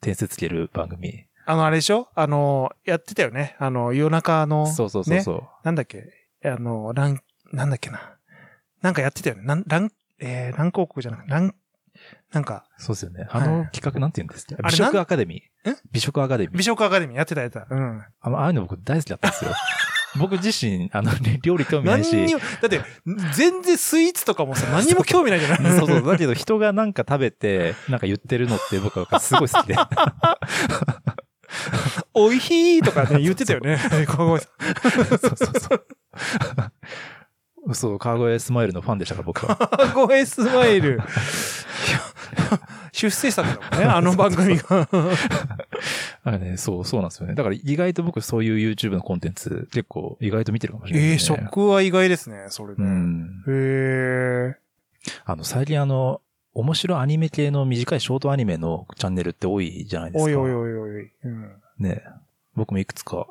[0.00, 1.24] 点数つける番組。
[1.46, 2.08] あの、あれでしょ？
[2.14, 3.56] あの、やってたよね。
[3.58, 5.42] あの、夜中の、そうそうそうそう。
[5.64, 6.04] なんだっけ？
[6.44, 7.20] あの、ラン、
[7.52, 8.00] なんだっけな？
[8.82, 9.42] なんかやってたよね。
[9.42, 11.54] なん、ラン、えー、ラン広告じゃなくて、ラン、
[12.32, 13.26] なんか、そうですよね。
[13.28, 14.56] はいあの企画なんて言うんですか？
[14.62, 15.76] あれ美食アカデミーん。
[15.92, 16.56] 美食アカデミー。
[16.56, 17.66] 美食アカデミーやってたやってた。
[17.70, 18.02] うん。
[18.20, 19.52] あのああいうの僕大好きだったんですよ。
[20.16, 21.10] 僕自身、あの、
[21.42, 22.14] 料理興味ないし。
[22.14, 22.80] 何にも、だって、
[23.34, 25.78] 全然スイーツとかもさ、 何にも興味ないじゃない？
[25.78, 26.06] そうそう。
[26.06, 29.74] だけど人がなんか食べて、なんか言ってるのって僕はすごい好きで。
[32.14, 33.76] おいひーとかね、言ってたよね。
[33.78, 35.86] そうそうそう。
[37.72, 39.56] そう、川越スマイルのファンでしたから、僕は。
[39.94, 41.00] 川越スマイル。
[42.92, 44.88] 出世作だもんね、あの番組が。
[46.22, 47.34] あれね、そう、そうなんですよね。
[47.34, 51.38] だから意外と僕そういう YouTube のコンテンツ結構意外と見てるかもしれないええですね。
[51.42, 52.86] 食は意外ですね、それうね。
[52.86, 53.24] ん。
[53.48, 54.56] へえ。
[55.24, 56.20] あの、最近あの、
[56.54, 60.26] 面白いアニメ系の短いショートアニメのチャンネルって多いじゃないですか。
[60.26, 61.10] おいおいおいおい。
[61.24, 61.50] うん。
[61.80, 62.02] ね
[62.54, 63.26] 僕もいくつか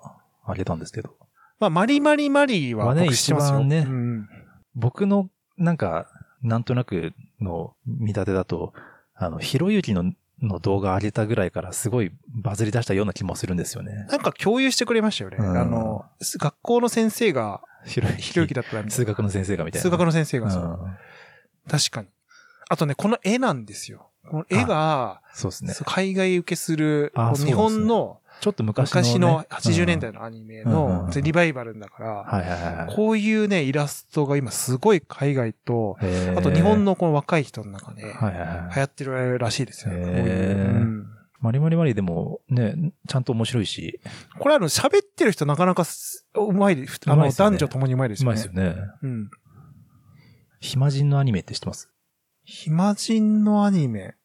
[0.46, 1.16] あげたんですけど。
[1.64, 3.38] まあ、マリマリマリはまあねますよ。
[3.38, 4.30] 一番ねうん。
[4.76, 6.08] 僕の、なんか、
[6.42, 8.74] なんとなくの見立てだと、
[9.16, 14.08] あの、ひろゆきのの動画上げたぐらいからすごいバズり出したような気もするんですよね。
[14.10, 15.38] なんか共有してくれましたよね。
[15.40, 18.10] うんあの、学校の先生が、ひろ
[18.42, 18.54] ゆき。
[18.54, 18.92] だったみたいな。
[18.92, 19.84] 数学の先生がみたいな。
[19.84, 20.64] 数学の先生がそう。
[20.64, 20.96] うん
[21.66, 22.10] 確かに。
[22.70, 24.10] あとね、この絵なんですよ。
[24.30, 25.74] この絵が、そうですね。
[25.86, 29.00] 海外受けする、日本のちょっと昔の、ね。
[29.00, 32.88] 昔の80年代のアニメのリバイバルだから。
[32.96, 35.98] こういうね、イラストが今すごい海外と、
[36.36, 38.04] あと日本のこの若い人の中で。
[38.04, 39.94] 流行ってるらしいですよ。
[39.94, 41.06] へーこういううん
[41.44, 44.00] マリマリマリでもね、ちゃんと面白いし、
[44.40, 47.02] これあの、喋ってる人なかなかすうまいです。
[47.06, 48.36] あの、男女ともにうまいですうよね。
[48.36, 48.76] まいですよね。
[49.04, 49.30] うん。
[50.62, 51.90] 暇人のアニメって知ってます？
[52.46, 54.16] 暇人のアニメ？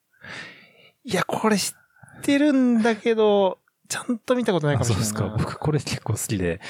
[1.03, 1.75] いや、これ知
[2.21, 5.07] ってるんだけど、ちゃんと見たことないかあ、もしれないな。
[5.19, 5.45] そうですか。
[5.45, 6.61] 僕これ結構好きで、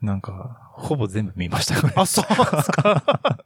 [0.00, 1.80] なんか、ほぼ全部見ました。
[1.80, 3.02] これあ、そうですか。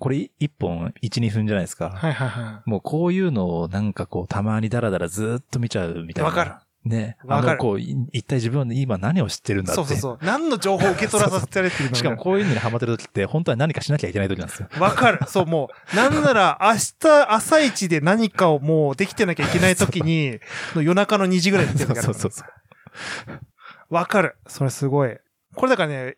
[0.00, 1.90] これ一本1、2分じゃないですか。
[1.90, 6.30] はいはいはもうこういうのをなんかこう、たまにダラダラずーっと見ちゃうみたいな。
[6.30, 6.52] わかる。
[6.84, 7.16] ね。
[7.28, 9.66] あの、こう、い一体自分は今何を知ってるんい。
[9.66, 9.82] だって。
[9.82, 10.18] そうそうそう。
[10.22, 14.68] 何の情報を受け取らさせられてるの しかもこういうのにハマってる時って、本当は何かしなきゃいけない時なんですよ。
[14.78, 15.20] わかる。
[15.26, 20.38] そう、もう、なんなら、明日、朝一で何かをもうできてなきゃいけない時に、
[20.74, 23.94] の夜中の2時ぐらいに見てるそうそうそう。
[23.94, 24.36] わかる。
[24.46, 25.16] それすごい。
[25.54, 26.16] これだからね、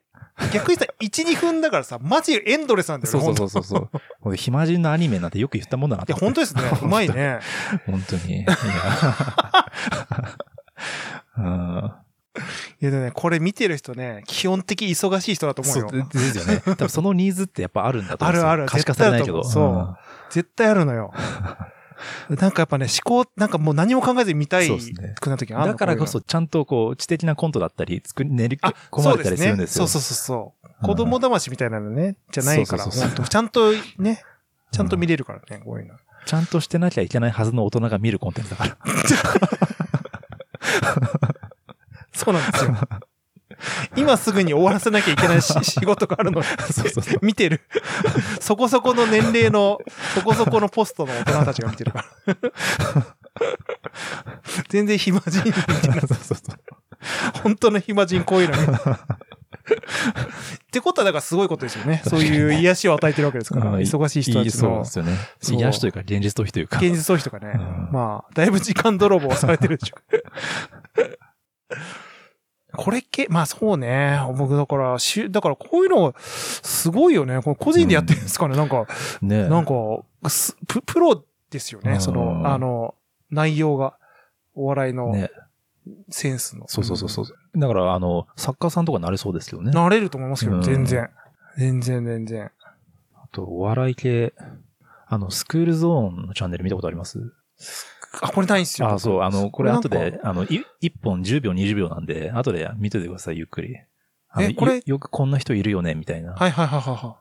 [0.53, 3.25] 逆にさ、1、2分だからさ、マジエンドレスなんだよね。
[3.25, 3.90] そうそうそうそう。
[4.20, 6.62] これ暇人のアニメなんてよく言ったもんだなといや、本当ですね。
[6.83, 7.40] うまいね。
[7.87, 8.40] 本当に。
[8.40, 8.46] いや。
[11.40, 11.92] うん。
[12.81, 15.88] いや、でもね、これ見てる人ね、基本的忙しい人だと思うよ。
[15.90, 16.62] そうですよね。
[16.66, 18.37] 多分そのニーズってやっぱあるんだと思う。
[18.37, 19.42] あるある可視化されないけど。
[19.42, 19.96] 絶対あると思う
[20.31, 21.12] 絶対あるのよ。
[22.31, 29.31] なんかやっぱね、思考、なんかもう何も考えずに見たいくな時うんあるのだからこそ、ちゃんとこう、知的なコントだったり、作り、練りあ、込まれた。
[29.31, 29.87] りするんですよ。
[29.87, 30.66] そうそうそうそう。
[30.66, 34.22] うん子供騙しみたいなのね、じゃないから、そうそうそうそう本当ちゃんとね、
[34.72, 35.94] ちゃんと見れるからね、こういうの。
[36.24, 38.76] ちゃんとしてなきゃいけないはずの大人が見るコンテンツだから。
[42.12, 42.76] そうなんですよ。
[43.96, 46.46] 今すぐに終わらせなきゃいけないし 仕事があるのに。
[47.22, 47.61] 見てる。
[48.40, 49.78] そこそこの年齢の、
[50.14, 52.37] そこそこのポストの大人たちが見てるから。
[54.68, 55.94] 全然暇人みたいな。
[57.42, 58.66] 本当の暇人こういうのね。
[59.70, 62.03] ってことはだからすごいことですよね。
[62.05, 63.70] そういう癒しを与えてるわけですから。
[63.70, 65.16] うん忙しい人たちのそうですよね。
[65.59, 66.79] 癒しというか、現実逃避というか。
[66.79, 67.53] 現実逃避とかね。
[67.55, 69.96] うんまあ、だいぶ時間泥棒されてるでしょ。
[72.77, 74.20] これ系、まあそうね。
[74.37, 77.40] 僕だから、しゅだからこういうの、すごいよね。
[77.42, 78.57] これ個人でやってるんですかね。
[78.57, 78.87] なんか、
[79.23, 79.73] ねなんか、
[80.29, 81.92] すププロですよね。
[81.92, 82.94] うんその、あの、
[83.31, 83.96] 内容が。
[84.55, 85.31] お笑いのね。
[86.11, 86.66] センスの。
[86.68, 87.26] そうそうそうそう。
[87.59, 89.70] だから、あの、作家さんとかなれそうですけどね。
[89.72, 91.11] なれると思いますけど、うん全然。
[91.59, 92.50] 全然全然。
[93.14, 94.33] あと、お笑い系、
[95.07, 97.18] あの、スクールゾーンのチャンネル見たことあります？
[98.22, 98.88] あ、これないんすよ。
[98.88, 103.76] あ、そう、あの、これ後で、あの、い1本10秒、20秒なんで、後で見といてください、ゆっくり。
[104.38, 106.33] えこれよよくこんな人いるよね、みたいな。
[106.35, 107.16] はいはいはいはいは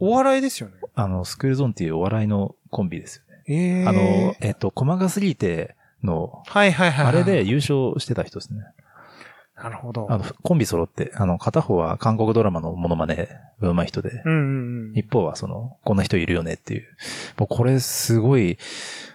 [0.00, 0.10] うんい。
[0.12, 0.76] お笑いですよね。
[0.94, 3.42] あの、スクールゾーンっていうお笑いのコンビですよね。
[3.48, 7.14] ええあの、えっと、細かすぎての、はいはいはいはい。
[7.14, 8.60] あれで優勝してた人ですね。
[9.62, 10.06] なるほど。
[10.08, 13.28] あの、コンビ揃って、あの、片方は韓国ドラマのモノマネ
[13.60, 14.94] が上手い人で、うんうんうん。
[14.94, 16.86] 一方はその、こんな人いるよねっていう。
[17.38, 18.56] もうこれすごい、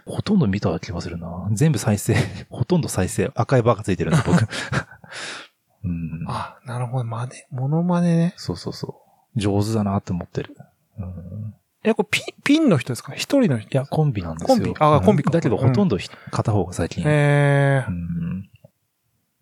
[0.06, 1.48] ほとんど見た気がするな。
[1.54, 2.16] 全部再生、
[2.52, 4.38] ほとんど再生、赤いバーがついてるんで、僕。
[5.86, 6.26] うん。
[6.28, 7.06] あ、なるほど。
[7.06, 8.34] 真似、モノマネね。
[8.36, 9.02] そうそうそ
[9.36, 9.40] う。
[9.40, 10.56] 上手だなって思ってる。
[10.98, 13.14] うん、え、これピン、ピンの人ですか？
[13.14, 14.56] 一人の人いや、コンビなんですよ。
[14.58, 14.74] コンビ？
[14.80, 17.04] あコンビかだけど、ほとんどひ、片方が最近。
[17.06, 18.50] ええうん。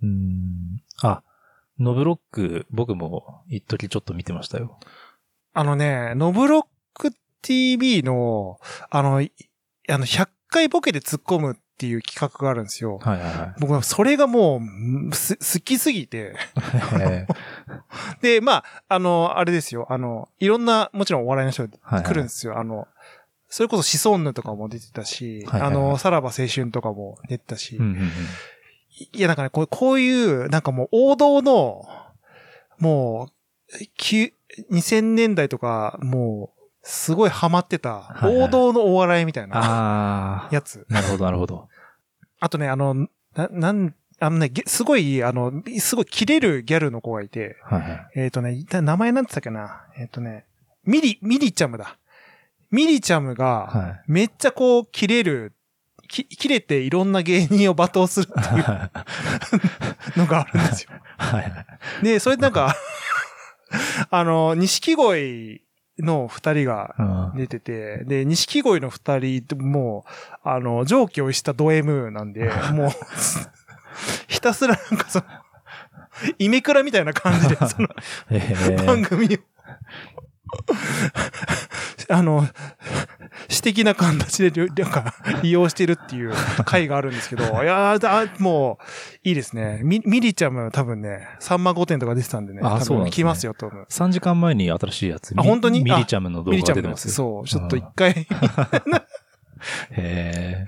[0.03, 0.81] うん。
[1.03, 1.23] あ、
[1.79, 4.79] ノブロック、僕も一時ちょっと見てましたよ。
[5.53, 8.57] あのね、ノブロック TV の、
[8.89, 9.31] あの、い
[9.89, 12.99] あの、100回ボケで突っ込むっていう企画があるんですよ。
[13.01, 13.53] はいはいはい。
[13.59, 14.61] 僕はそれがも
[15.11, 16.35] う、す、好きすぎて。
[18.23, 19.87] えで、まあ、あの、あれですよ。
[19.89, 22.57] あの、いろんな、もちろんお笑いの人来るんですよ。
[22.57, 22.87] あの、
[23.47, 28.11] それこそシソンヌとかも出てたし、はいはいはいあの、さらば青春とかも出てたし、うんうんうん
[29.13, 31.87] いや、なんかね、こうこういう、なんかもう王道の、
[32.77, 34.33] もう、き
[34.69, 40.49] 2000年代とか、もう、すごいハマってた、はいはい王道のお笑いみたいな。
[40.51, 40.85] やつ。
[40.89, 41.67] なるほど、なるほど。
[42.39, 48.07] あとね、あの、な、なん、あのね、げすごい、あの、すごい切れるギャルの子がいて、はいはい。
[48.15, 49.81] えっ、とね、いた名前なんて言ったっけな？
[49.97, 50.45] えっ、とね、
[50.85, 51.97] ミリ、ミリちゃむだ。
[52.69, 54.11] ミリちゃむが、はい。
[54.11, 55.53] めっちゃこう、切れる、
[56.07, 60.91] き切れていろんな芸人を罵倒するっていう のがあるんですよ。
[61.17, 61.47] はいは
[62.01, 62.03] い。
[62.03, 62.75] で、それでなんか、
[64.11, 65.61] あの、錦鯉
[65.97, 66.95] の二人が
[67.33, 72.91] うん出てて、で、錦鯉の二人ってもう、あの、上気を逸したド M なんで、もう、
[74.27, 75.25] ひたすらなんかその、
[76.39, 77.87] イメクラみたいな感じで、 その、
[78.29, 79.37] ええ番組を、
[82.09, 82.47] あの、
[83.47, 86.33] 私的な形で、なんか、利用してるっていう
[86.65, 88.83] 回があるんですけど、 いやーだもう、
[89.23, 89.79] いいですね。
[89.83, 93.83] ミミリちゃんも多分ね、3万5点とか出てたんでね、あそう来ますよ、多分。
[93.89, 95.33] 3時間前に新しいやつ。
[95.37, 95.83] あ本当に？
[95.83, 97.13] ミリちゃんも画が出てますよ。
[97.13, 98.11] そう、ちょっと一回、
[99.91, 100.65] へえ。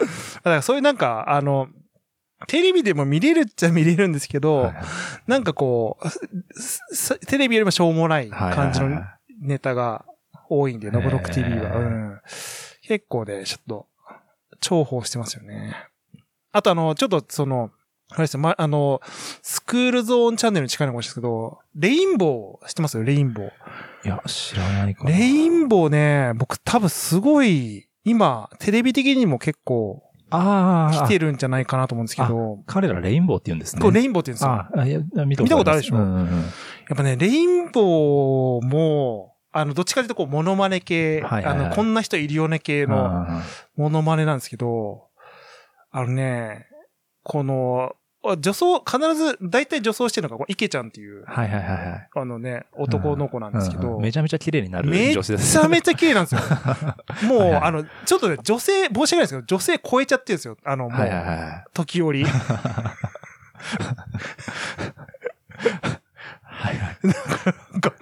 [0.36, 1.68] だからそういうなんか、あの、
[2.46, 4.74] テレビでも見れるっちゃ見れるんですけど、はい
[5.26, 10.04] なんかこう、テレビよりもしょうもない感じのはいはいはいネタが
[10.48, 11.76] 多いんで、ノブロック TV は。
[11.76, 12.20] うん。
[12.82, 13.86] 結構ね、ちょっと、
[14.60, 15.74] 重宝してますよね。
[16.52, 17.70] あとあの、ちょっとその、
[18.10, 19.00] あれですよ、ま、あの、
[19.42, 22.96] スクールゾーンチャンネルに近いのかもしれないですけど、レインボー、知ってます？
[22.98, 23.46] よ、レインボー。
[24.04, 25.10] いや、知らないかな。
[25.10, 31.06] レインボーね、僕多分すごい、今、テレビ的にも結構ああ。
[31.06, 33.90] 来てるんじゃないかなと思うんですけど、彼らレインボーって言うんですね。
[33.90, 34.50] レインボーって言うんですよ。
[34.50, 35.96] ああ、いや、見たことあるでしょ？
[35.96, 36.26] うんうんうん
[36.90, 43.42] やっぱね、レインボーも、あの、どっちかというとこう、モノマネ系、はいはいはいあの、こんな人いるよね系のあ
[43.76, 45.08] モノマネなんですけど、
[45.92, 46.66] あのね、
[47.22, 52.08] この、あ女装、必ず、大体女装してるのが、池ちゃんっていう、あはいはいはいはい。
[52.14, 55.52] あのね、男の子なんですけど、うんうんめちゃめちゃ綺麗になる女性です。
[55.52, 56.40] ちゃめちゃ綺麗なんですよ。
[57.28, 60.56] もう、はいはいあの、ちょっとね、女性、申し訳ないですけど、女性超えちゃってるんですよ。
[60.64, 61.64] あの、もう、はいはいはい。
[61.72, 62.24] 時折。
[62.24, 62.30] は
[66.72, 66.98] いはい。
[67.72, 67.92] なんか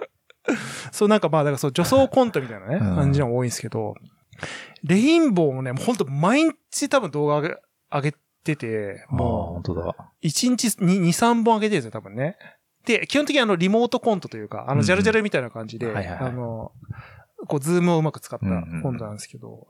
[0.91, 3.95] そう、なんかまあ、だからそう、女装コントみたいなね、うん感じのが多いんですけど、
[4.83, 7.57] レインボーもね、もうほんと毎日多分動画上げ
[7.91, 8.01] 上
[8.49, 9.81] げてて、ああ、も本当だ。
[9.81, 12.37] う、1日に2、3本上げてるんですよ、多分ね。
[12.85, 16.71] で、基本的にあの、リモートコントというか、あの、うんジャルジャルみたいな感じで、あの、
[17.47, 18.45] こう、ズームをうまく使った
[18.81, 19.67] コントなんですけど、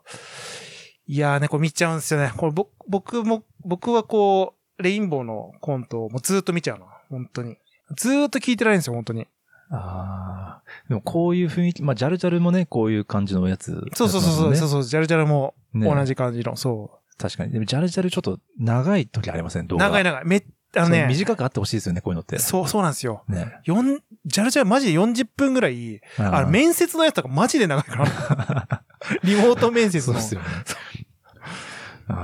[1.07, 2.31] いやーね、これ見ちゃうんですよね。
[2.37, 6.85] これ僕、僕も、僕はこう、レインボーのコントをもうずーっと見ちゃうの。
[7.09, 7.57] 本当に。
[7.97, 9.27] ずーっと聞いてられるんですよ、本当に。
[9.71, 10.63] ああ。
[10.87, 17.51] でもこういう雰囲気、まあ、ジャルジャルもね、こういう感じのやつ、そうそうそうそう、ねそうそう、ジャルジャルもね同じ感じの、そ確かに。
[17.51, 19.79] でも、ジャルジャルちょっと長い時ありません、動う。
[19.79, 19.89] 画。
[19.89, 20.25] 長い長い。
[20.25, 20.43] めっ、
[20.75, 22.39] あのね、短くあってほしいですよね、こういうのって。
[22.39, 23.23] そう、そうなんですよ。
[23.27, 23.59] ね。
[23.65, 28.83] 四ジャルジャルマジで40分ぐらい、あの、め面接のやつとかマジで長いから。
[29.23, 30.19] リモート面接の。
[30.19, 30.47] そうですよね。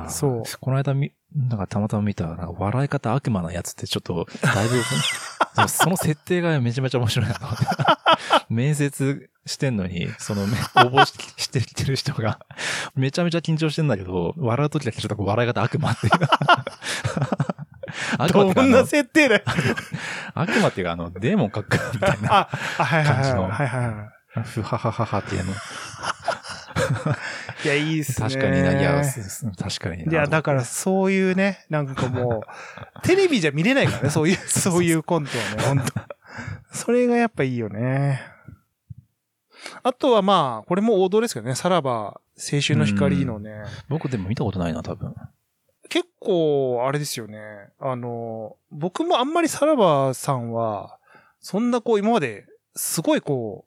[0.10, 4.82] そうこの間み、なんかたまたま見た、なんか笑い方悪魔なやつってちょっと、だいぶ、
[5.68, 7.66] その設定がめちゃめちゃ面白いなと思って。
[8.50, 10.56] 面接してんのに、その、め応
[10.90, 12.40] 募ししてきてる人が、
[12.96, 16.14] めちゃめちゃ緊張してんだけど、笑うときだけちょっと笑い方悪魔っていう。
[18.18, 19.44] 悪魔っていうかどんな設定だよ。
[20.34, 22.34] 悪魔っていうか、あの、デーモンかっこいいみたいな。
[22.34, 23.24] あ、あはいはいはい。
[23.24, 23.88] 感じのはいはい
[24.40, 25.52] はふははははっていうの。
[25.52, 25.56] い。
[27.66, 28.30] いや、いいっすね。
[28.30, 29.02] 確かにな、いや、
[29.58, 30.12] 確かにな。
[30.12, 32.44] いや、だからそういうね、なんかも
[32.98, 35.94] う、テレビじゃ見れないからね、そういう、そういうコントはね、本当
[36.72, 38.35] それがやっぱいいよね。
[39.84, 45.14] あとはまあ、これも王道ですけどね、さらば、青春の光のね、僕でも見たことないな、多分。
[45.90, 47.40] 結構、あれですよね。
[47.80, 50.98] あの、僕もあんまりさらばさんは、
[51.40, 53.66] そんなこう今まで、すごいこ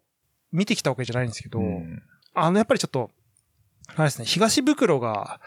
[0.52, 2.02] う、見てきたわけじゃないんですけど、うん
[2.34, 3.10] あの、やっぱりちょっと、
[3.96, 5.40] あれですね、東袋が、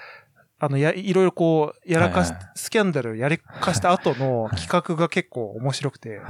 [0.63, 6.21] あの、や、いろいろこう、やらかし、スキャンダルやらかした後の企画が結構面白くて。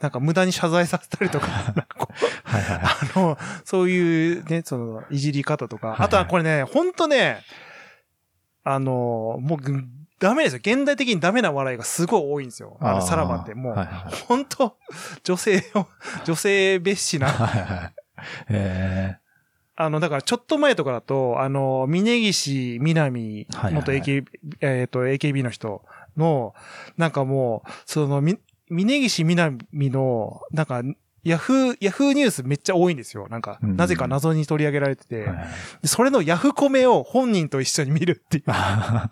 [0.00, 1.46] なんか無駄に謝罪させたりとか。
[2.44, 7.44] あの、そういうね、その、いじり方とか、はいあとはこれね、ほんとね、
[8.64, 9.84] あの、もうぐ、
[10.18, 10.58] ダメですよ。
[10.64, 12.78] 現代的にダメな笑いがすごい多いんですよ。
[12.80, 13.54] あの、さらばって。
[13.54, 14.78] もう、はいはいほんと、
[15.22, 15.86] 女性を、
[16.24, 17.92] 女性蔑視な。
[18.48, 19.18] え
[19.76, 24.26] あの、だからちょっと前とかだと、あの、峯岸みなみ、元 AKB、
[24.60, 25.82] えっ、と、AKB の人
[26.16, 26.54] の、
[26.96, 28.38] なんかもう、その、み、
[28.70, 30.82] 峯岸みなみの、なんか、
[31.26, 33.26] ヤフー、ヤフーニュースめっちゃ多いんですよ。
[33.28, 35.26] なんか、うんなぜか謎に取り上げられてて、
[35.84, 38.44] それのヤフコメを本人と一緒に見るっていう。
[38.48, 39.08] や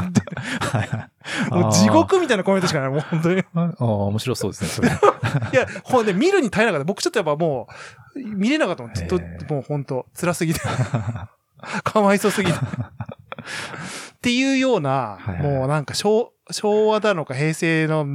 [0.00, 1.50] って。
[1.50, 2.90] もう地獄みたいなコメントしかない。
[2.90, 3.40] もう本当に。
[3.40, 4.88] いあーあー、面白そうですね、それ。
[5.58, 6.84] や、ほんで、見るに耐えなかった。
[6.84, 7.66] 僕ちょっとやっぱも
[8.14, 8.94] う、見れなかったもん。
[8.94, 9.18] ずっと
[9.54, 10.60] もう本当辛すぎて。
[11.82, 12.58] かわいそうすぎて。
[12.58, 18.06] っていうような、はいはいもうなんか昭、昭和なのか平成の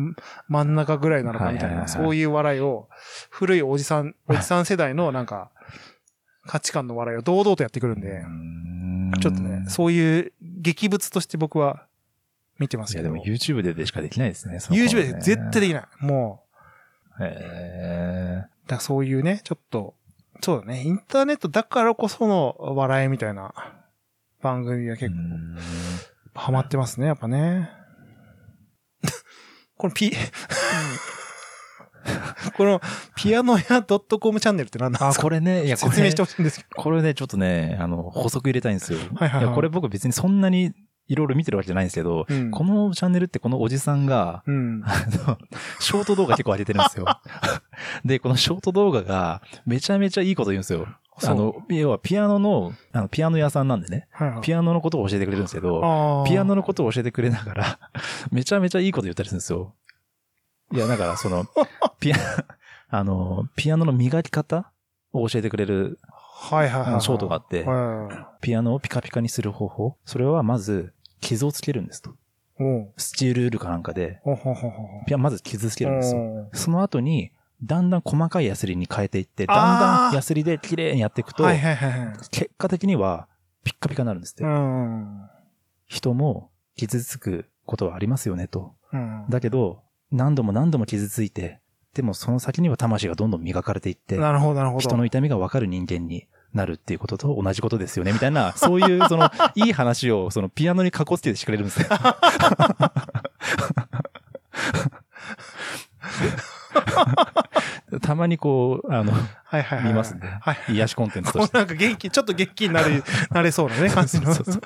[0.48, 2.90] 真ん中ぐらいなのかみたいな、そういう笑いを、
[3.30, 5.52] 古いおじさん、おじさん世代のなんか、
[6.46, 8.26] 価値観の笑いを堂々とやってくるんで、
[9.22, 11.86] ちょっとね、そういう劇物として僕は
[12.60, 13.14] 見てますいや、けど。
[13.14, 14.60] でも YouTube ででしかできないですね。
[14.60, 15.84] その頃 YouTube で絶対できない。
[16.00, 16.44] も
[17.20, 19.96] う、へだからそういうね、ちょっと、
[20.42, 23.54] そうだね、インターネットだからこその笑いみたいな
[24.42, 24.98] 番組はえ。
[24.98, 25.58] 結構うん
[26.36, 27.70] ハマってますね、やっぱね。
[29.84, 30.14] このピ、
[32.56, 32.80] この
[33.18, 35.24] ピアノ屋 .com チャンネルって何なんあ、ですか？
[35.24, 36.82] これね、いや、これ説明してほしいんですけど。
[36.82, 39.00] これね、ちょっとね、あの、補足入れたいんですよ。
[39.16, 40.72] はいはいはいや、これ僕別にそんなに
[41.10, 44.82] いろいろ見てるわけじゃないんですけど、うんこのチャンネルってこのおじさんが、うん。
[44.86, 45.38] あの、
[45.82, 47.06] ショート動画結構上げてるんですよ。
[48.06, 50.88] で、このショート動画がめちゃめちゃいいこと言うんですよ。
[51.22, 54.42] あの、要はピアノの、あの、ピアノ屋さんなんでね、はいはい。
[54.42, 57.80] ピアノのことを教えてくれるんですけど、ピアノのことを教えてくれながら、
[58.32, 59.76] めちゃめちゃいいこと言ったりするんですよ。
[60.72, 61.46] いや、だからその、
[62.00, 62.18] ピア、
[62.90, 64.72] あの、ピアノの磨き方
[65.12, 66.00] を教えてくれる
[66.50, 69.98] はいはいはいショートがあってはピアノをピカピカにする方法。
[70.06, 72.16] それはまず、傷をつけるんですと。
[72.98, 74.20] スチールウールかなんかで。
[75.08, 76.50] ピアまず傷つけるんですよ。
[76.54, 77.32] その後に、
[77.64, 82.18] だんだん細かいヤスリに変えていって、だんだんヤスリで綺麗にやっていくと、はいはいはいはい。
[82.30, 83.28] 結果的には、
[83.64, 84.44] ピッカピカになるんですって。
[84.44, 85.30] うん。
[85.88, 88.74] 人も傷つくことはありますよねと。
[88.92, 89.26] うん。
[89.30, 91.62] だけど、何度も何度も傷ついて、
[91.94, 94.80] でもその先には魂がどんどん磨かれていって、なるほどなるほど。
[94.80, 101.88] 人の痛みがわかる人間になるっていうことと同じことですよね、みたいな、そういう、その、いい話を、その、ピアノにかこつけてしてくれるんですよ。
[108.02, 109.20] たまにこう、あの、は
[109.60, 109.88] いはいはい。
[109.88, 110.58] 見ますねはい。
[110.70, 111.58] 癒しコンテンツとして。
[111.58, 114.34] なんか元気、ちょっと元気になる、 なれそうなね、感じの。
[114.34, 114.62] そうそう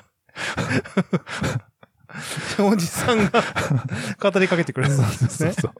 [2.70, 3.30] おじさんが
[4.18, 5.52] 語りかけてくれるんですね。
[5.52, 5.72] そう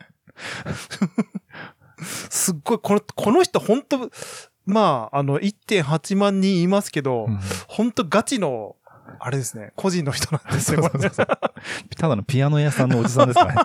[2.30, 4.10] すっごい、この、この人本当
[4.66, 7.38] まあ、あの、1.8万人いますけど、うん
[7.68, 8.76] 本当ガチの、
[9.20, 11.10] あれですね、個人の人なんですよ、これね
[11.96, 13.60] ただのピアノ屋さんのおじさんですからね。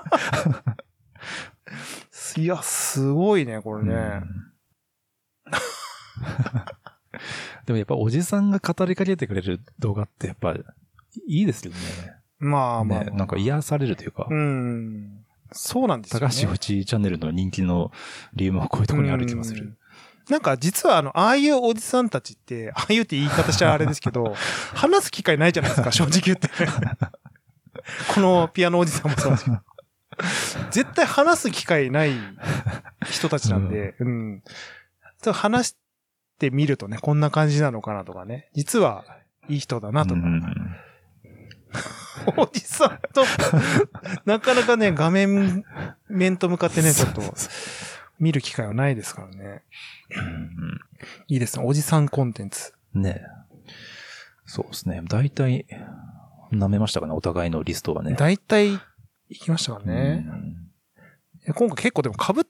[2.38, 3.94] いや、すごいね、これね。
[3.94, 4.54] うん
[7.66, 10.64] でもやっぱおじさんが語りかけてくれる動画ってやっぱい
[11.28, 11.78] いですよね。
[12.40, 15.26] まあまあ、ねなんか癒されるというか、うん。
[15.52, 16.28] そうなんですよ、ね。
[16.28, 17.92] 高橋内チャンネルの人気の
[18.34, 19.78] 理由もこういうところにある気もするうん。。
[20.30, 24.36] なんか実はあの、ああいうおじさんたちって、ああいうって言い方しちゃあれですけど、
[24.74, 26.50] 話す機会ないじゃないですか、正直言って。
[28.14, 29.60] このピアノおじさんもそうですけど。
[30.72, 32.12] 絶対話す機会ない
[33.10, 34.44] 人たちなんで、うん。
[35.22, 35.76] そう話し
[36.40, 38.50] てみるとね、こんな感じなのかなとかね。
[38.54, 39.06] 実は
[39.48, 40.22] いい人だなとか。
[40.22, 40.42] うん
[42.38, 43.26] おじさんと、
[44.26, 45.66] なかなかね、画面、
[46.08, 47.22] 面と向かってね、ちょっと、
[48.20, 49.64] 見る機会はないですからね。
[51.28, 51.66] いいですね。
[51.66, 52.74] おじさんコンテンツ。
[52.94, 53.44] ねえ
[54.46, 55.02] そうですね。
[55.10, 55.66] 大体、
[56.52, 58.14] 舐めましたかね、お互いのリストはね。
[58.14, 58.80] 大体、
[59.34, 60.26] 行きましたからね。
[61.56, 62.44] 今回結構でも被っ、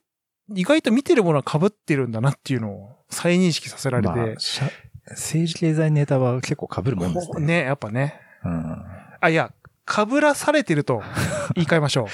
[0.56, 4.14] 意外と見てるものは被ってるんだなっていうのを再認識させられて。
[4.14, 4.28] まあ
[5.06, 7.46] 政治経済ネタは結構被るもんですね。
[7.46, 8.22] ね、やっぱね。
[8.46, 8.84] うん
[9.20, 9.54] あ、いや、
[9.86, 11.02] 被らされてると
[11.56, 12.08] 言い換えましょう。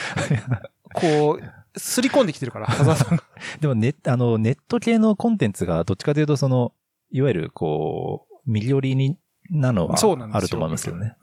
[0.94, 3.24] こう、すり込んできてるから、ハザーさんが。
[3.62, 6.74] でもネあの、ネット系のコンテンツがどっちかというと、その、
[7.12, 9.18] いわゆる、こう、右寄りに、
[9.52, 9.96] なのは
[10.32, 11.16] あると思いますけどね。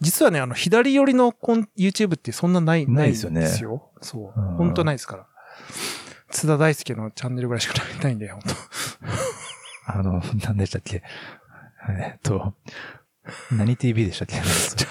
[0.00, 3.90] 実はね、あの、左寄りのコン YouTube ってそんなない、ないですよねですよ。
[4.00, 4.56] そううん。
[4.56, 5.26] 本当ないですから。
[6.30, 8.54] 津田大介のチャンネルぐらいしかないんで、本当
[9.86, 11.02] あの、何でしたっけ？
[11.88, 12.54] えっと、
[13.52, 14.38] 何 TV でしたっけ？
[14.38, 14.42] あ、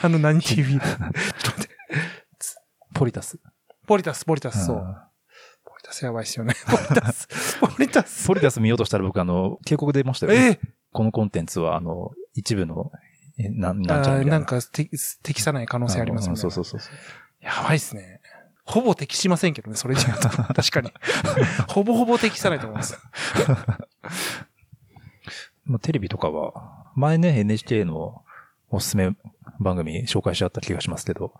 [0.03, 0.79] あの、何 TV?
[0.79, 1.69] ちょっと待って。
[2.93, 3.39] ポリタス。
[3.87, 4.77] ポリタス、ポリタス、そう。
[4.77, 4.79] ん
[5.65, 6.53] ポリタスやばいっすよね。
[6.65, 7.27] ポリタス、
[7.59, 8.27] ポリタス。
[8.27, 10.59] ポリタス見ようとしたら僕あの、警告出ましたよ、え
[10.91, 12.91] このコンテンツはあの、一部の、
[13.37, 14.31] えな、ー、なんちゃらみたいな。
[14.31, 16.31] なんか適適さない可能性ありますよね。
[16.31, 16.95] うんそうそうそうそう。
[17.41, 18.21] やばいっすね。
[18.65, 20.29] ほぼ適しませんけどね、それじゃと。
[20.53, 20.93] 確かに。
[21.67, 22.97] ほぼほぼ適さないと思います。
[25.65, 28.23] まあ、テレビとかは、前ね、NHK の
[28.69, 29.15] おすすめ
[29.59, 31.33] 番組紹介しちゃった気がしますけど、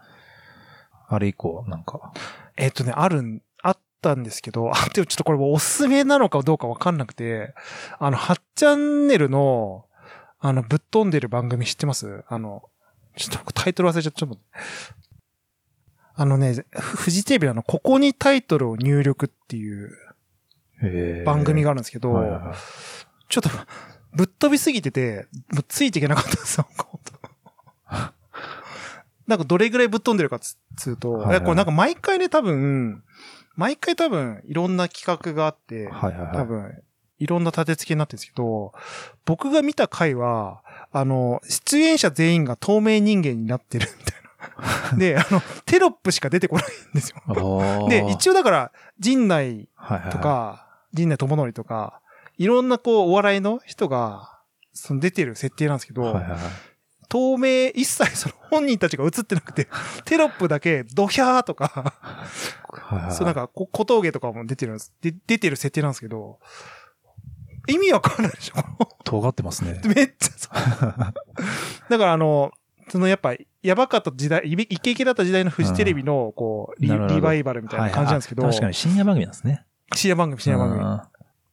[1.08, 2.14] あれ以降、なんか、
[2.58, 7.54] えっとね、あるん、あったんですけど、 あ、でもちょっとこれおすすめなのかどうかわかんなくて、
[8.00, 9.86] あの、8チャンネルの、
[10.46, 12.26] あの、ぶっ飛んでる番組知ってます？
[12.28, 12.64] あの、
[13.16, 14.20] ちょっと僕タイトル忘れちゃった。
[14.20, 14.38] ちょっと
[16.16, 19.98] あのね、フフジテレビのあの、ここにタイトルを入力っていう
[21.24, 22.14] 番組があるんですけど、
[23.30, 23.50] ちょっと、
[24.12, 26.68] ぶっ飛びすぎてて、もうついていけなかったんですよ、
[29.26, 31.40] なんかどれぐらいぶっ飛んでるかつつうと、はいはい。
[31.42, 33.04] これなんか毎回ね、多分、
[33.56, 36.36] 毎回多分、いろんな企画があって、はいはいはい。
[36.36, 36.84] 多分、
[37.24, 38.74] いろんな立て付けになってるんですけど、
[39.26, 40.62] 僕が見た回は、
[40.92, 44.16] あの、出演者全員が透明人間になってるみたい
[44.92, 44.98] な。
[45.00, 47.88] で、あの、テロップしか出てこないんですよ。
[47.90, 49.70] で、一応だから、陣内
[50.12, 52.02] とか、陣内智則とか、
[52.38, 54.40] いろんなこう、お笑いの人が、
[54.74, 56.40] その出てる設定なんですけど、はいはいはい。
[57.08, 59.68] 透明、一切その本人たちが映ってなくて、
[60.04, 64.94] テロップだけドヒャーとか、はいはいはいそうなんかこ小峠とかも出てるんです。
[65.02, 66.40] で出てる設定なんですけど、
[67.68, 69.82] 意味わかんないでしょ尖ってますね。
[69.96, 70.56] めっちゃそう。
[71.90, 72.52] だからあの、
[72.90, 79.66] そのやっぱ、やばかった時代、イケイケだった時代のフジテレビの、こう、リリバイバルみたいな感じなんですけど、はい確かに深夜番組なんですね。
[79.96, 80.84] 深夜番組、深夜番組。
[80.84, 81.02] うん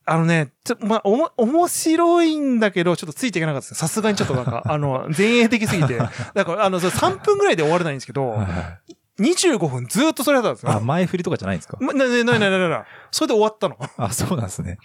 [0.06, 3.78] あのね、ちょ、まあ、おも、面白いんだけど、ちょっとついていけなかったです。
[3.78, 5.98] さすがにちょっとなんか、 あの、前衛的すぎて。
[6.34, 8.46] だから、あの、それ3分ぐらいで終われないんですけどはい、は
[8.88, 10.80] い25分ずっとそれだったんですあ、よ。
[10.80, 11.76] 前振りとかじゃないんですか？
[11.78, 13.76] ま、な、な、な、な、な、な、それで終わったの。
[13.98, 14.78] あ、そうなんですね。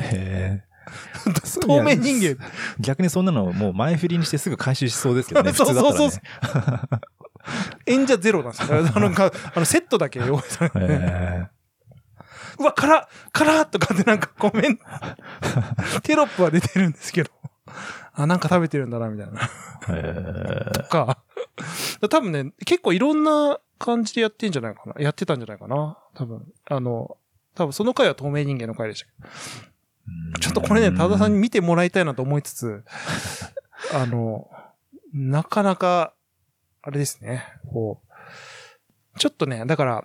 [0.00, 0.68] へえ。
[1.60, 2.36] 透明人間。
[2.80, 5.52] 逆にそんなのもう前振りにしてすぐ回収しそうですけどね。
[5.54, 6.10] そうそうそう
[7.86, 8.78] 演者ゼロなんですよ。
[8.94, 11.46] あの、かあのセットだけ用意されて、へ
[12.58, 14.84] うわ、辛辛とかってなんかコメント、
[16.02, 17.30] テロップは出てるんですけど、
[18.12, 20.72] あ、なんか食べてるんだな、みたいな。
[20.72, 21.18] とか、
[22.10, 24.94] 多分ね、結構いろんな感じでやってんじゃないかな。
[24.98, 25.96] やってたんじゃないかな。
[26.14, 26.44] 多分。
[26.68, 27.16] あの、
[27.58, 29.28] 多分その回は透明人間の回でしたけど。
[30.36, 32.84] えちょっとこれね、多田さんに見てもらいたいなと思いつつ、
[33.92, 34.48] あの、
[35.12, 36.14] なかなか、
[36.82, 38.00] あれですね、こ
[39.16, 40.04] う、ちょっとね、だから、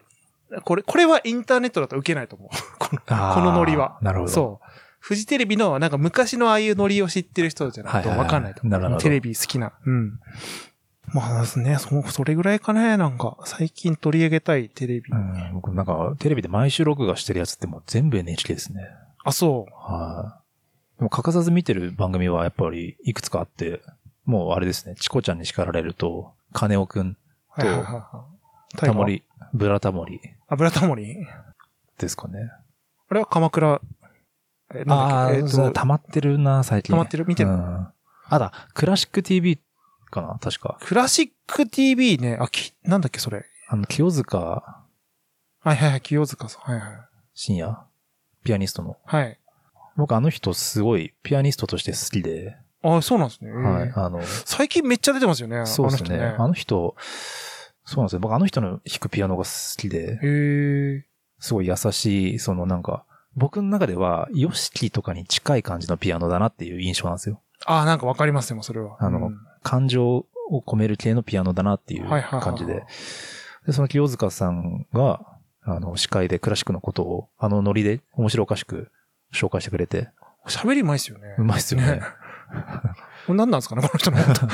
[0.65, 2.49] これ、これはインターネットだと受けないと思う。
[2.79, 3.97] この、このノリは。
[4.01, 4.31] なるほど。
[4.31, 4.65] そう。
[4.99, 8.71] フジテレビの、なんか昔のああいうノリを知ってる人じゃないとはいはいはいわかんないと思う。
[8.71, 9.73] なるほどテレビ好きな。
[9.85, 10.19] うん。
[11.14, 15.11] まあですね、そ、それぐらいかね、なんか、最近取り上げたいテレビ。
[15.11, 18.82] うん、僕なんか、テレビで毎週録画してるやつってもう全部 NHK ですね。
[19.24, 19.74] あ、そう。
[19.74, 20.39] は
[20.97, 20.99] い。
[20.99, 23.82] でも欠かさず見てる番組はやっぱりいくつかあって、
[24.26, 27.18] もうあれですね、チコちゃんに叱られると、金尾くん、
[27.49, 28.26] はいはいはいは
[28.74, 28.78] い。
[28.78, 29.05] タモ。
[29.05, 31.28] リ、ブラタモリ油タモリ？
[31.99, 32.49] ですかね。
[33.09, 33.82] あれは鎌倉、
[34.74, 36.93] え、なんだああー、っけえっと、そう溜まってるな、最近。
[36.93, 37.26] 溜まってる？
[37.28, 37.49] 見てる？
[37.49, 37.88] うん。
[38.30, 39.59] あだ、クラシック TV
[40.14, 40.78] かな確か。
[40.82, 43.45] クラシック TV ね、あ、き、なんだっけそれ。
[43.68, 46.61] あの、清塚はいはいはい、清塚さん。
[46.72, 46.91] はいはい。
[47.34, 47.86] 深夜、
[48.43, 48.97] ピアニストの。
[49.05, 49.39] はい。
[49.95, 53.51] 僕あの人すごいピアニストとして好きで、あ、そうなんですね。
[53.51, 53.91] はい。
[53.95, 55.66] あの、最近めっちゃ出てますよね。
[55.66, 56.36] そうですね。
[56.38, 56.95] ああの人、
[57.86, 58.20] そうなんですよ。
[58.20, 60.30] 僕あの人の弾くピアノが好きで、の人ね。
[60.30, 61.05] へえ。
[61.39, 63.05] すごい優しい、そのなんか、
[63.36, 67.41] 僕の中では、ヨシキとかに近い感じのピアノだなっていう印象なんですよ。
[67.66, 68.97] あ、なんかわかりますよ、それは。
[68.99, 72.84] あのうん感情を込める系のピアノだなっていう感じで。
[73.66, 75.22] で、その清塚さんが、
[75.64, 78.91] あの、司会でクラシックのことを、あのノリで面白おかしく
[79.34, 80.09] 紹介してくれて、
[80.47, 81.36] 喋りうまいっすよね。
[81.38, 82.01] うまいっすよね。
[83.28, 84.18] 何なんですかね、この人の。
[84.18, 84.47] 本 当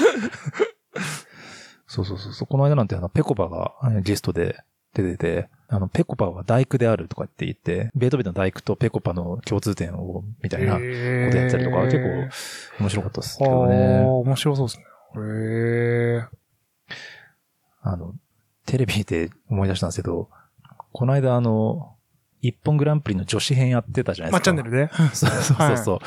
[1.87, 2.47] そうそうそうそう。
[2.47, 13.99] この間なんてあの、ペコパがえゲストで出てて、あの、ペコパは大工であるとかって言って、ベートーベンの大工とペコパの共通点を、みたいなことやったりとか、結構面白かったですけああどね。
[14.05, 14.85] 面白そうですね。
[15.15, 16.23] へえ。
[17.81, 18.13] あの、
[18.65, 20.29] テレビで思い出したんですけど、
[20.91, 21.95] この間あの、
[22.41, 24.31] 一本グランプリの女子編やってたじゃないですか。
[24.31, 24.89] まあ、チャンネルで。
[25.13, 25.99] そうそうそうそう。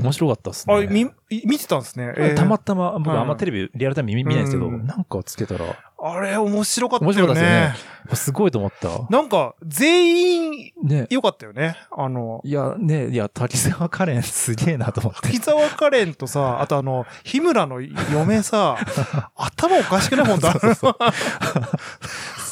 [0.00, 0.74] 面白かったっすね。
[0.74, 1.10] あれ、み、
[1.44, 2.14] 見てたんですね。
[2.16, 5.64] えーたまたま、僕うんあんまテレビリアルタイム見見ないんですけど、うんなんかつけたら、
[5.98, 7.22] あれ、面白かったよね。
[7.22, 7.80] 面白かったです
[8.10, 8.88] よすごいと思った。
[9.10, 11.06] なんか、全員、ね。
[11.10, 11.76] 良かったよね。
[11.90, 15.28] あの、いや、ね、いや、滝沢カレンすげえなと思って。
[15.30, 18.76] 木沢カレンとさ、あとあの、日村の嫁さ、
[19.34, 20.96] 頭おかしくない本当そうそう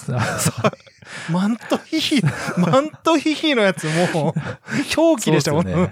[1.30, 2.22] マントヒヒ、
[2.56, 4.34] マントヒヒのやつもう、
[4.90, 5.90] 狂気でしたもんね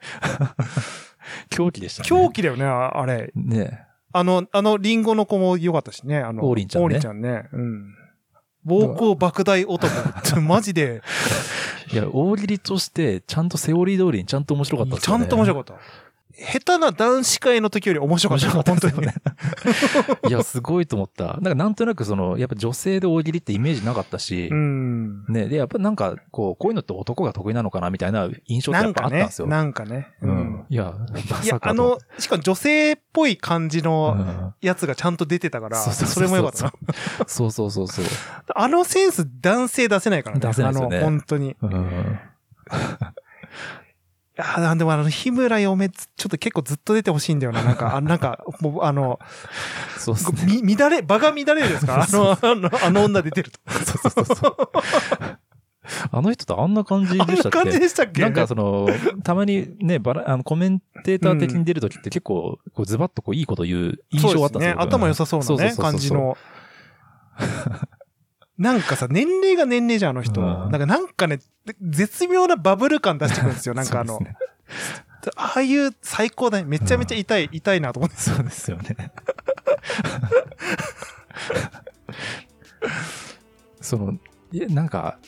[1.50, 2.08] 狂気でしたね。
[2.08, 3.30] 狂気だよね、ああれ。
[3.34, 3.86] ね。
[4.12, 6.18] あの、あの、リンゴの子も良かったしね。
[6.18, 7.48] あの、王林ちゃんね王林ちゃんね。
[7.52, 7.94] うん。
[8.64, 11.02] 暴行莫大男って、 マジで、
[11.92, 15.16] いや、大喜利として、ちゃんとセオリー通りにちゃんと面白かったっすちゃ。
[15.16, 15.74] んと面白かった。
[16.40, 18.46] 下手な男子会の時より面白かった。
[18.46, 19.14] 面白かった本当にね。
[20.28, 21.24] いや、すごいと思った。
[21.24, 25.26] なんかなんとなくその、やっぱ女性で大喜利ってイメージなかったし、うん。
[25.28, 29.48] ね、で、やっぱなんか、こう、こういうのって男が得意なのかなみたいな印象ってなんかねやっぱあったんです、よ。
[29.48, 30.08] なんかね。
[30.22, 30.66] ううんん。。
[30.70, 36.72] いや、まいやさ、かとあの、しかも女性っぽい感じうのんやつがちゃんと出てたから、そうそうそれもよかったな。
[37.26, 38.04] そうそうそうそう。
[38.54, 40.40] あのセンス男性出せないからね。
[40.40, 41.50] 出せないですよねあの、本当に。
[41.50, 42.18] いうん。
[44.40, 47.62] や、でもあの、日村嫁、ちょっと結構ずっと出てほしいんだよな。
[47.62, 49.18] なんか、あなんか、もう、あの、
[49.98, 50.60] そうっすね。
[50.62, 53.60] み、乱れ、場が乱れるですかあの、あの、あの女出てると。
[53.84, 54.70] そうそうそうそう。
[56.12, 57.58] あの人ってあんな感じあんでしたっけ？
[57.58, 58.22] な感じでしたっけ？
[58.22, 58.88] なんかその、
[59.24, 64.76] たまにね、バラ、あの、コメンテーター的に出るときって結構、こうズバッとこういいこと言う印象があったんですよ。
[64.76, 64.82] ね。
[64.82, 66.36] 頭良さそうなね、感じの。
[68.60, 70.42] なんかさ、年齢が年齢じゃん、あの人。
[70.42, 71.40] うんなんか、なんかね、
[71.80, 73.72] 絶妙なバブル感出してくるんですよ。
[73.74, 74.38] なんかあの、そうですね
[75.36, 76.64] ああいう最高だね。
[76.64, 78.16] めちゃめちゃ痛い、痛いなと思って。
[78.16, 78.96] そうですよね。
[83.80, 84.18] その、
[84.52, 85.18] いやなんか、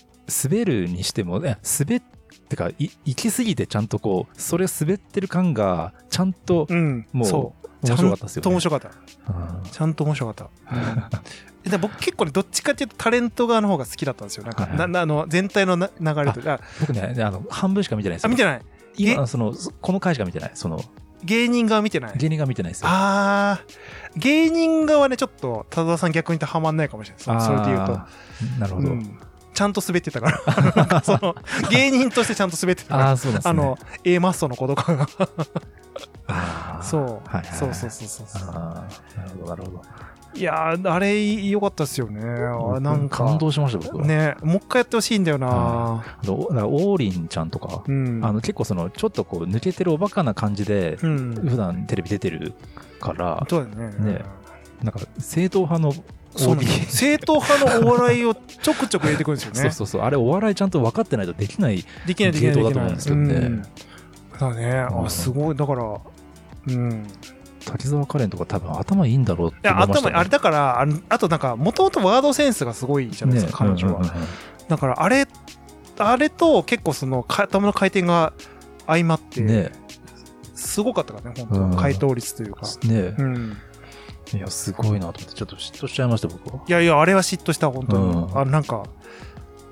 [0.45, 2.03] 滑るにしても、ね、滑っ
[2.49, 7.07] てか、い行き過ぎてちゃんとこう、それ滑ってる感が、ちゃんとうん。
[7.13, 7.87] もうそう。
[7.87, 8.35] 面白かったです。
[8.35, 8.89] ちゃんと面白かった。
[8.89, 10.51] うんちゃんと面白かっ
[11.11, 11.21] た。
[11.65, 14.45] うんで僕結構ね、どっちかっていうとタレント側の方が好きだったんですよ。
[14.45, 18.31] なんか、はいななあの、全体のな流れとあ僕ね、あの、半分しか見てないですあ、よ。
[18.31, 18.63] 見てない。
[18.97, 20.51] 今、その、この回しか見てない。
[20.55, 20.83] その、
[21.25, 22.13] 芸人側見てない？
[22.17, 22.89] 芸人が見てないですよ。
[22.91, 27.47] あー、芸人側ね、ちょっと、多田さん逆に言ってハマんないかもしれないです。
[27.47, 27.93] それで言うと。
[28.59, 28.89] なるほど。
[28.89, 29.19] うん
[29.55, 31.03] ちゃんと滑ってたから。
[31.05, 31.37] その、
[31.71, 33.09] 芸人としてちゃんと滑ってたから。
[33.09, 33.51] ああ、そうですね。
[33.51, 35.07] あの、A マッソの子とかが。
[36.83, 38.49] そう、はいはいはいそうそうそうそうそう。
[38.49, 39.83] ああ、なるほど、なるほど。
[40.35, 42.21] いやー、あれ、良かったですよね。
[42.23, 43.25] あなんか。
[43.25, 44.07] 感動しました、僕は。
[44.07, 48.21] ねもう一回やってほしいんだよなあのだから、王林ちゃんとか、うん。
[48.25, 51.35] あの、結構その、ちょっとこう、抜けてるおバカな感じで、うん。
[51.35, 52.55] 普段テレビ出てる
[53.01, 54.13] から、そうだよね。
[54.13, 54.25] ね
[54.83, 55.93] なんか、正統派の
[56.37, 56.65] そう。
[56.65, 59.61] 正統派のお笑いをちょくちょく入れてくるんですよね。
[59.63, 60.03] そうそうそう。
[60.03, 61.85] あれ、お笑いちゃんと分かってないとできない。
[62.07, 62.33] できない。
[62.33, 63.63] 系統だと思うんですけどねうん
[64.39, 64.87] だね。
[64.91, 65.57] うんあ、すごい。
[65.57, 65.83] だから、
[66.69, 67.07] うん。
[67.65, 74.01] 滝沢カレンとか多分頭いいんだろうっていや、思いました、頭、あれだから、あのあとなんか、もともとワードセンスがすごいじゃないですか、彼女は。
[74.01, 74.27] うんうんうんうん
[74.69, 75.27] だから、あれ、
[75.99, 78.33] あれと結構その、か頭の回転が
[78.87, 79.73] 相まって、ね
[80.55, 82.63] すごかったからね、うん本当回答率というか。
[82.85, 83.57] ねうん。
[84.33, 86.63] いや、すごいなと思って、ちょっと嫉妬しちゃいました、僕は。
[86.67, 88.05] いやいや、あれは嫉妬した、本当に。
[88.05, 88.85] うんあなんか、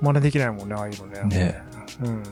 [0.01, 1.22] 真似できないもんね、ああいうのね。
[1.24, 1.62] ね
[2.03, 2.22] うん。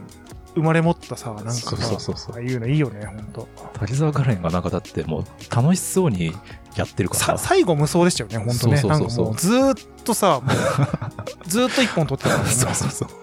[0.59, 3.49] 生まれ持ったさ、なんかさ、そうそうそうそうああいうのいいよね、本当
[3.79, 6.35] 滝沢カレンがなんかだってもう楽しそうに
[6.77, 7.39] やってるかさら。
[7.39, 8.77] 最後無双でしたよね、本当ね。
[8.77, 10.57] そうそうそうそうなんかもうずーっとさ、もう
[11.49, 12.55] ずーっと一本取ってたからね。
[12.55, 13.09] そうそうそう。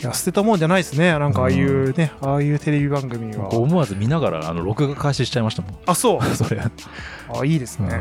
[0.00, 1.12] いや、捨てたもんじゃないですね。
[1.18, 3.52] なんかああいうね、ああいうテレビ番組は。
[3.52, 5.78] 思わず見ながらあの録画開始しちゃいましたもん。
[5.84, 6.22] あ、そう。
[6.34, 6.58] それ。
[6.60, 6.70] あ、
[7.44, 7.88] いいですね。
[7.90, 7.94] う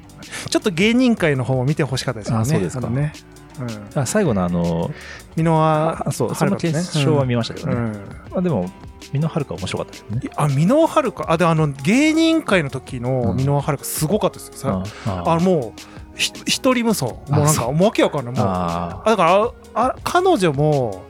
[0.00, 0.03] ん
[0.48, 2.42] ちょっと芸人界の方も見てほしかったですよね。
[2.42, 3.12] あそうですかのね。
[3.60, 4.00] うん。
[4.00, 4.90] あ最後のあの、
[5.36, 7.74] 箕輪あそう、その決勝は見ましたけどね。
[7.74, 7.92] うん。
[8.30, 8.70] まあ、でも、
[9.12, 10.30] みんなはるか面白かったですね。
[10.36, 11.26] あ、箕輪はるか。
[11.28, 14.84] あ、で、あの、芸人界の時のうん箕輪はるかすごかったですよ。
[14.94, 15.80] さあもう、
[16.16, 17.06] ひ一人無双。
[17.06, 18.34] もうなんか、もうわけわかんない。
[18.34, 21.02] もう、ああだからああ彼女も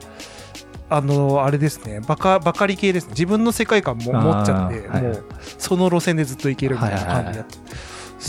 [0.89, 5.25] あのあれですねバカバカリ系ですね自分の世界観も持っちゃって、はいもう
[5.57, 7.57] その路線でずっといけるみたいな感じでやって、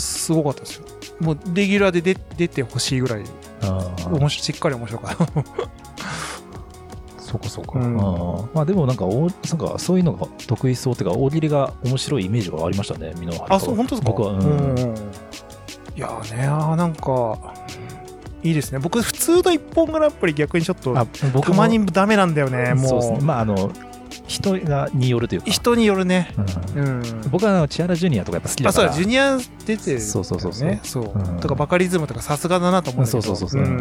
[0.01, 0.85] すごかったですよ。
[1.19, 3.23] もうレギュラーで出出てほしいぐらい。
[3.63, 5.27] ああ面白しっかり面白かった。
[7.19, 7.77] そこそこ。
[7.79, 7.99] うん。
[7.99, 13.55] ああまあでもなんかお、なんかそういうのが得意そうっていうか、大喜利が面白いイメージがありましたね、箕輪はるかは。
[13.55, 14.07] あそう本当ですか？
[14.11, 14.39] 僕は、うん。
[14.39, 14.43] う
[14.73, 14.95] ん
[15.95, 17.35] いやーねあーなんか
[18.43, 18.77] いいですね。
[18.77, 23.19] 僕普通の一本グランプリ逆にちょっとあ僕もたまにダメなんだよねもうですね。
[23.21, 23.71] まああの、
[24.27, 25.49] 人がによるというか。
[25.49, 26.33] 人によるね。
[26.75, 27.21] うんうん。
[27.31, 30.01] 僕はあの、千原ジュニアとかやっぱ好きだあ、そうジュニア出てる、ね。
[30.01, 31.11] そうそうそうそうそう。
[31.15, 33.23] うんとか、バカリズムとかさすがだなと思うんだけど。
[33.23, 33.79] そうそうそうそうん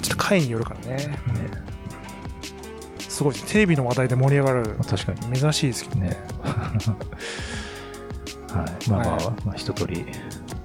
[0.00, 0.96] ちょっと回によるからね。
[0.96, 1.18] ね
[3.08, 4.76] すごいテレビの話題で盛り上がる。
[4.88, 5.20] 確かに。
[5.38, 6.08] 珍しいですけどね。
[6.10, 6.16] ね。
[8.52, 8.90] はい。
[8.90, 10.04] まあまあ、はまあ一通り、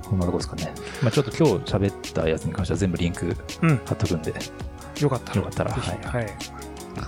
[0.03, 0.73] こんなとこですかね。
[1.01, 3.81] まあちょっと今日喋ったやつに関しては全部リンクうん。
[3.85, 4.33] 貼っとくんで、
[4.99, 5.38] よかったら。
[5.38, 6.27] よかったらはいはい。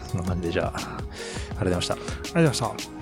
[0.08, 1.94] そんな感じでじゃあ、ありがとうございました。
[1.94, 2.99] ありがとうございました。